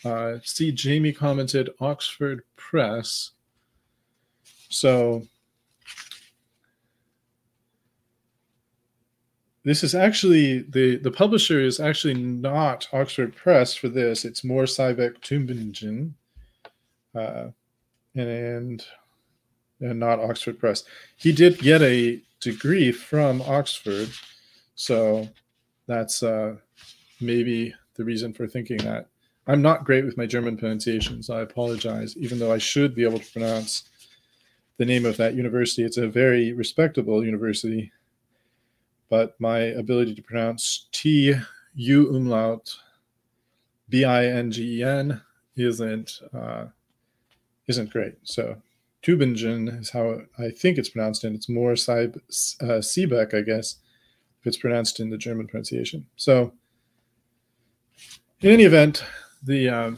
Uh, 0.04 0.38
see, 0.42 0.72
Jamie 0.72 1.12
commented 1.12 1.70
Oxford 1.80 2.42
Press. 2.56 3.32
So 4.68 5.26
this 9.64 9.82
is 9.82 9.94
actually 9.94 10.60
the 10.62 10.96
the 10.96 11.10
publisher 11.10 11.60
is 11.60 11.80
actually 11.80 12.14
not 12.14 12.88
Oxford 12.92 13.34
Press 13.34 13.74
for 13.74 13.88
this. 13.88 14.24
It's 14.24 14.42
Mohr 14.42 14.64
Siebeck 14.64 15.20
Tübingen 15.20 16.12
uh, 17.14 17.50
and 18.14 18.84
and 19.80 20.00
not 20.00 20.20
Oxford 20.20 20.58
Press. 20.58 20.84
He 21.16 21.32
did 21.32 21.58
get 21.58 21.82
a 21.82 22.20
degree 22.40 22.92
from 22.92 23.42
Oxford, 23.42 24.10
so 24.74 25.28
that's 25.86 26.22
uh, 26.22 26.56
maybe 27.20 27.74
the 27.94 28.04
reason 28.04 28.32
for 28.32 28.46
thinking 28.46 28.78
that. 28.78 29.08
I'm 29.46 29.62
not 29.62 29.84
great 29.84 30.04
with 30.04 30.16
my 30.16 30.26
German 30.26 30.56
pronunciations. 30.56 31.30
I 31.30 31.40
apologize, 31.40 32.16
even 32.16 32.38
though 32.38 32.52
I 32.52 32.58
should 32.58 32.94
be 32.94 33.04
able 33.04 33.20
to 33.20 33.32
pronounce 33.32 33.88
the 34.78 34.84
name 34.84 35.06
of 35.06 35.16
that 35.16 35.34
university. 35.34 35.84
It's 35.84 35.96
a 35.96 36.08
very 36.08 36.52
respectable 36.52 37.24
university, 37.24 37.92
but 39.08 39.40
my 39.40 39.58
ability 39.58 40.14
to 40.16 40.22
pronounce 40.22 40.88
T 40.92 41.34
U 41.74 42.14
umlaut 42.14 42.76
B 43.88 44.04
I 44.04 44.26
N 44.26 44.50
G 44.50 44.80
E 44.80 44.82
N 44.82 45.22
isn't 45.56 46.20
uh, 46.34 46.66
isn't 47.68 47.90
great. 47.90 48.16
So 48.24 48.60
Tübingen 49.02 49.80
is 49.80 49.90
how 49.90 50.22
I 50.38 50.50
think 50.50 50.76
it's 50.76 50.90
pronounced, 50.90 51.24
and 51.24 51.36
it's 51.36 51.46
Mohr 51.46 51.76
Sieb, 51.78 53.12
uh, 53.12 53.36
I 53.36 53.40
guess, 53.42 53.76
it's 54.46 54.56
pronounced 54.56 55.00
in 55.00 55.10
the 55.10 55.18
German 55.18 55.46
pronunciation. 55.46 56.06
So, 56.16 56.52
in 58.40 58.50
any 58.50 58.64
event, 58.64 59.04
the 59.42 59.68
uh, 59.68 59.90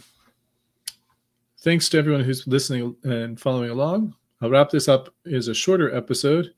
thanks 1.61 1.89
to 1.91 1.99
everyone 1.99 2.25
who's 2.25 2.47
listening 2.47 2.97
and 3.05 3.41
following 3.41 3.71
along. 3.71 4.15
I'll 4.41 4.51
wrap 4.51 4.71
this 4.71 4.89
up 4.89 5.13
as 5.31 5.49
a 5.49 5.55
shorter 5.55 5.95
episode, 5.95 6.55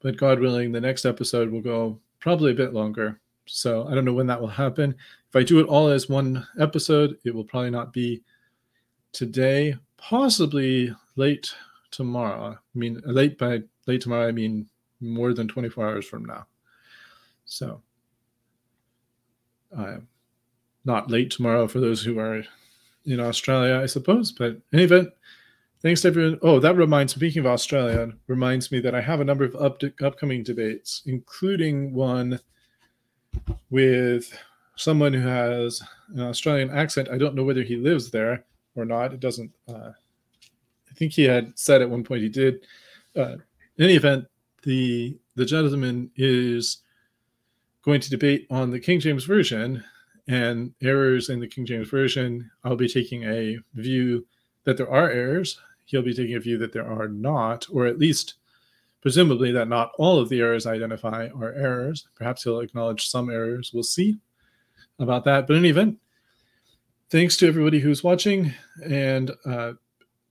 but 0.00 0.16
God 0.16 0.40
willing, 0.40 0.72
the 0.72 0.80
next 0.80 1.04
episode 1.04 1.50
will 1.50 1.60
go 1.60 2.00
probably 2.18 2.50
a 2.50 2.56
bit 2.56 2.72
longer. 2.72 3.20
So 3.46 3.86
I 3.86 3.94
don't 3.94 4.04
know 4.04 4.12
when 4.12 4.26
that 4.26 4.40
will 4.40 4.48
happen. 4.48 4.94
If 5.28 5.36
I 5.36 5.42
do 5.42 5.60
it 5.60 5.66
all 5.66 5.88
as 5.88 6.08
one 6.08 6.46
episode, 6.58 7.16
it 7.24 7.34
will 7.34 7.44
probably 7.44 7.70
not 7.70 7.92
be 7.92 8.22
today 9.12 9.76
possibly 9.96 10.94
late 11.16 11.54
tomorrow. 11.90 12.52
I 12.52 12.78
mean, 12.78 13.00
late 13.04 13.38
by 13.38 13.62
late 13.86 14.00
tomorrow, 14.00 14.26
I 14.26 14.32
mean 14.32 14.68
more 15.00 15.32
than 15.34 15.48
24 15.48 15.88
hours 15.88 16.06
from 16.06 16.24
now. 16.24 16.46
So, 17.52 17.82
uh, 19.76 19.98
not 20.86 21.10
late 21.10 21.30
tomorrow 21.30 21.68
for 21.68 21.80
those 21.80 22.02
who 22.02 22.18
are 22.18 22.42
in 23.04 23.20
Australia, 23.20 23.78
I 23.78 23.84
suppose. 23.84 24.32
But 24.32 24.52
in 24.52 24.62
any 24.72 24.84
event, 24.84 25.10
thanks 25.82 26.00
to 26.00 26.08
everyone. 26.08 26.38
Oh, 26.40 26.60
that 26.60 26.78
reminds 26.78 27.14
speaking 27.14 27.40
of 27.40 27.46
Australia, 27.46 28.10
reminds 28.26 28.72
me 28.72 28.80
that 28.80 28.94
I 28.94 29.02
have 29.02 29.20
a 29.20 29.24
number 29.24 29.44
of 29.44 29.54
up 29.56 29.82
upcoming 30.02 30.42
debates, 30.42 31.02
including 31.04 31.92
one 31.92 32.40
with 33.68 34.32
someone 34.76 35.12
who 35.12 35.28
has 35.28 35.82
an 36.14 36.22
Australian 36.22 36.70
accent. 36.70 37.10
I 37.10 37.18
don't 37.18 37.34
know 37.34 37.44
whether 37.44 37.62
he 37.62 37.76
lives 37.76 38.10
there 38.10 38.46
or 38.76 38.86
not. 38.86 39.12
It 39.12 39.20
doesn't. 39.20 39.52
Uh, 39.68 39.90
I 40.90 40.94
think 40.94 41.12
he 41.12 41.24
had 41.24 41.52
said 41.58 41.82
at 41.82 41.90
one 41.90 42.02
point 42.02 42.22
he 42.22 42.30
did. 42.30 42.66
Uh, 43.14 43.36
in 43.76 43.84
any 43.84 43.96
event, 43.96 44.24
the 44.62 45.18
the 45.36 45.44
gentleman 45.44 46.10
is 46.16 46.78
going 47.84 48.00
to 48.00 48.10
debate 48.10 48.46
on 48.50 48.70
the 48.70 48.80
King 48.80 49.00
James 49.00 49.24
version 49.24 49.82
and 50.28 50.72
errors 50.82 51.28
in 51.28 51.40
the 51.40 51.48
King 51.48 51.66
James 51.66 51.88
version. 51.88 52.50
I'll 52.64 52.76
be 52.76 52.88
taking 52.88 53.24
a 53.24 53.58
view 53.74 54.26
that 54.64 54.76
there 54.76 54.90
are 54.90 55.10
errors. 55.10 55.58
He'll 55.84 56.02
be 56.02 56.14
taking 56.14 56.36
a 56.36 56.40
view 56.40 56.58
that 56.58 56.72
there 56.72 56.86
are 56.86 57.08
not, 57.08 57.66
or 57.70 57.86
at 57.86 57.98
least 57.98 58.34
presumably 59.00 59.50
that 59.50 59.68
not 59.68 59.92
all 59.98 60.18
of 60.20 60.28
the 60.28 60.40
errors 60.40 60.64
I 60.64 60.74
identify 60.74 61.28
are 61.34 61.52
errors. 61.52 62.06
Perhaps 62.14 62.44
he'll 62.44 62.60
acknowledge 62.60 63.08
some 63.08 63.30
errors. 63.30 63.72
We'll 63.74 63.82
see 63.82 64.18
about 65.00 65.24
that. 65.24 65.46
But 65.46 65.54
in 65.54 65.58
any 65.60 65.70
event, 65.70 65.98
thanks 67.10 67.36
to 67.38 67.48
everybody 67.48 67.80
who's 67.80 68.04
watching. 68.04 68.54
And 68.84 69.32
uh, 69.44 69.72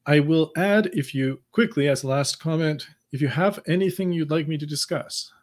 I 0.05 0.21
will 0.21 0.51
add, 0.55 0.89
if 0.93 1.13
you 1.13 1.41
quickly, 1.51 1.89
as 1.89 2.03
a 2.03 2.07
last 2.07 2.39
comment, 2.39 2.87
if 3.11 3.21
you 3.21 3.27
have 3.27 3.59
anything 3.67 4.13
you'd 4.13 4.31
like 4.31 4.47
me 4.47 4.57
to 4.57 4.65
discuss, 4.65 5.33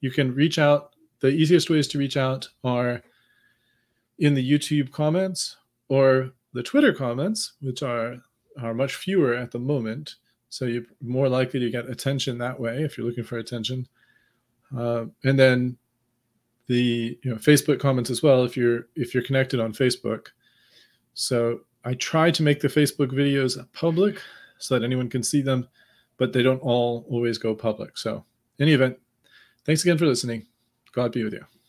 you 0.00 0.10
can 0.10 0.34
reach 0.34 0.58
out. 0.58 0.94
The 1.20 1.28
easiest 1.28 1.70
ways 1.70 1.86
to 1.88 1.98
reach 1.98 2.16
out 2.16 2.48
are 2.64 3.02
in 4.18 4.34
the 4.34 4.50
YouTube 4.50 4.90
comments 4.90 5.56
or 5.88 6.30
the 6.52 6.62
Twitter 6.62 6.92
comments, 6.92 7.52
which 7.60 7.82
are, 7.82 8.16
are 8.60 8.74
much 8.74 8.94
fewer 8.94 9.34
at 9.34 9.50
the 9.50 9.58
moment. 9.58 10.16
So 10.48 10.64
you're 10.64 10.84
more 11.00 11.28
likely 11.28 11.60
to 11.60 11.70
get 11.70 11.88
attention 11.88 12.38
that 12.38 12.58
way 12.58 12.82
if 12.82 12.96
you're 12.96 13.06
looking 13.06 13.24
for 13.24 13.38
attention. 13.38 13.86
Uh, 14.76 15.06
and 15.24 15.38
then 15.38 15.76
the 16.66 17.18
you 17.24 17.30
know 17.30 17.36
Facebook 17.36 17.80
comments 17.80 18.10
as 18.10 18.22
well 18.22 18.44
if 18.44 18.56
you're 18.56 18.86
if 18.94 19.12
you're 19.12 19.24
connected 19.24 19.58
on 19.58 19.72
Facebook. 19.72 20.28
So 21.14 21.62
I 21.84 21.94
try 21.94 22.30
to 22.30 22.42
make 22.42 22.60
the 22.60 22.68
Facebook 22.68 23.10
videos 23.10 23.58
public 23.72 24.20
so 24.58 24.78
that 24.78 24.84
anyone 24.84 25.08
can 25.08 25.22
see 25.22 25.42
them, 25.42 25.68
but 26.18 26.32
they 26.32 26.42
don't 26.42 26.62
all 26.62 27.06
always 27.10 27.38
go 27.38 27.54
public. 27.54 27.96
So, 27.96 28.24
in 28.58 28.64
any 28.64 28.72
event, 28.72 28.98
thanks 29.64 29.82
again 29.82 29.98
for 29.98 30.06
listening. 30.06 30.46
God 30.94 31.12
be 31.12 31.24
with 31.24 31.34
you. 31.34 31.59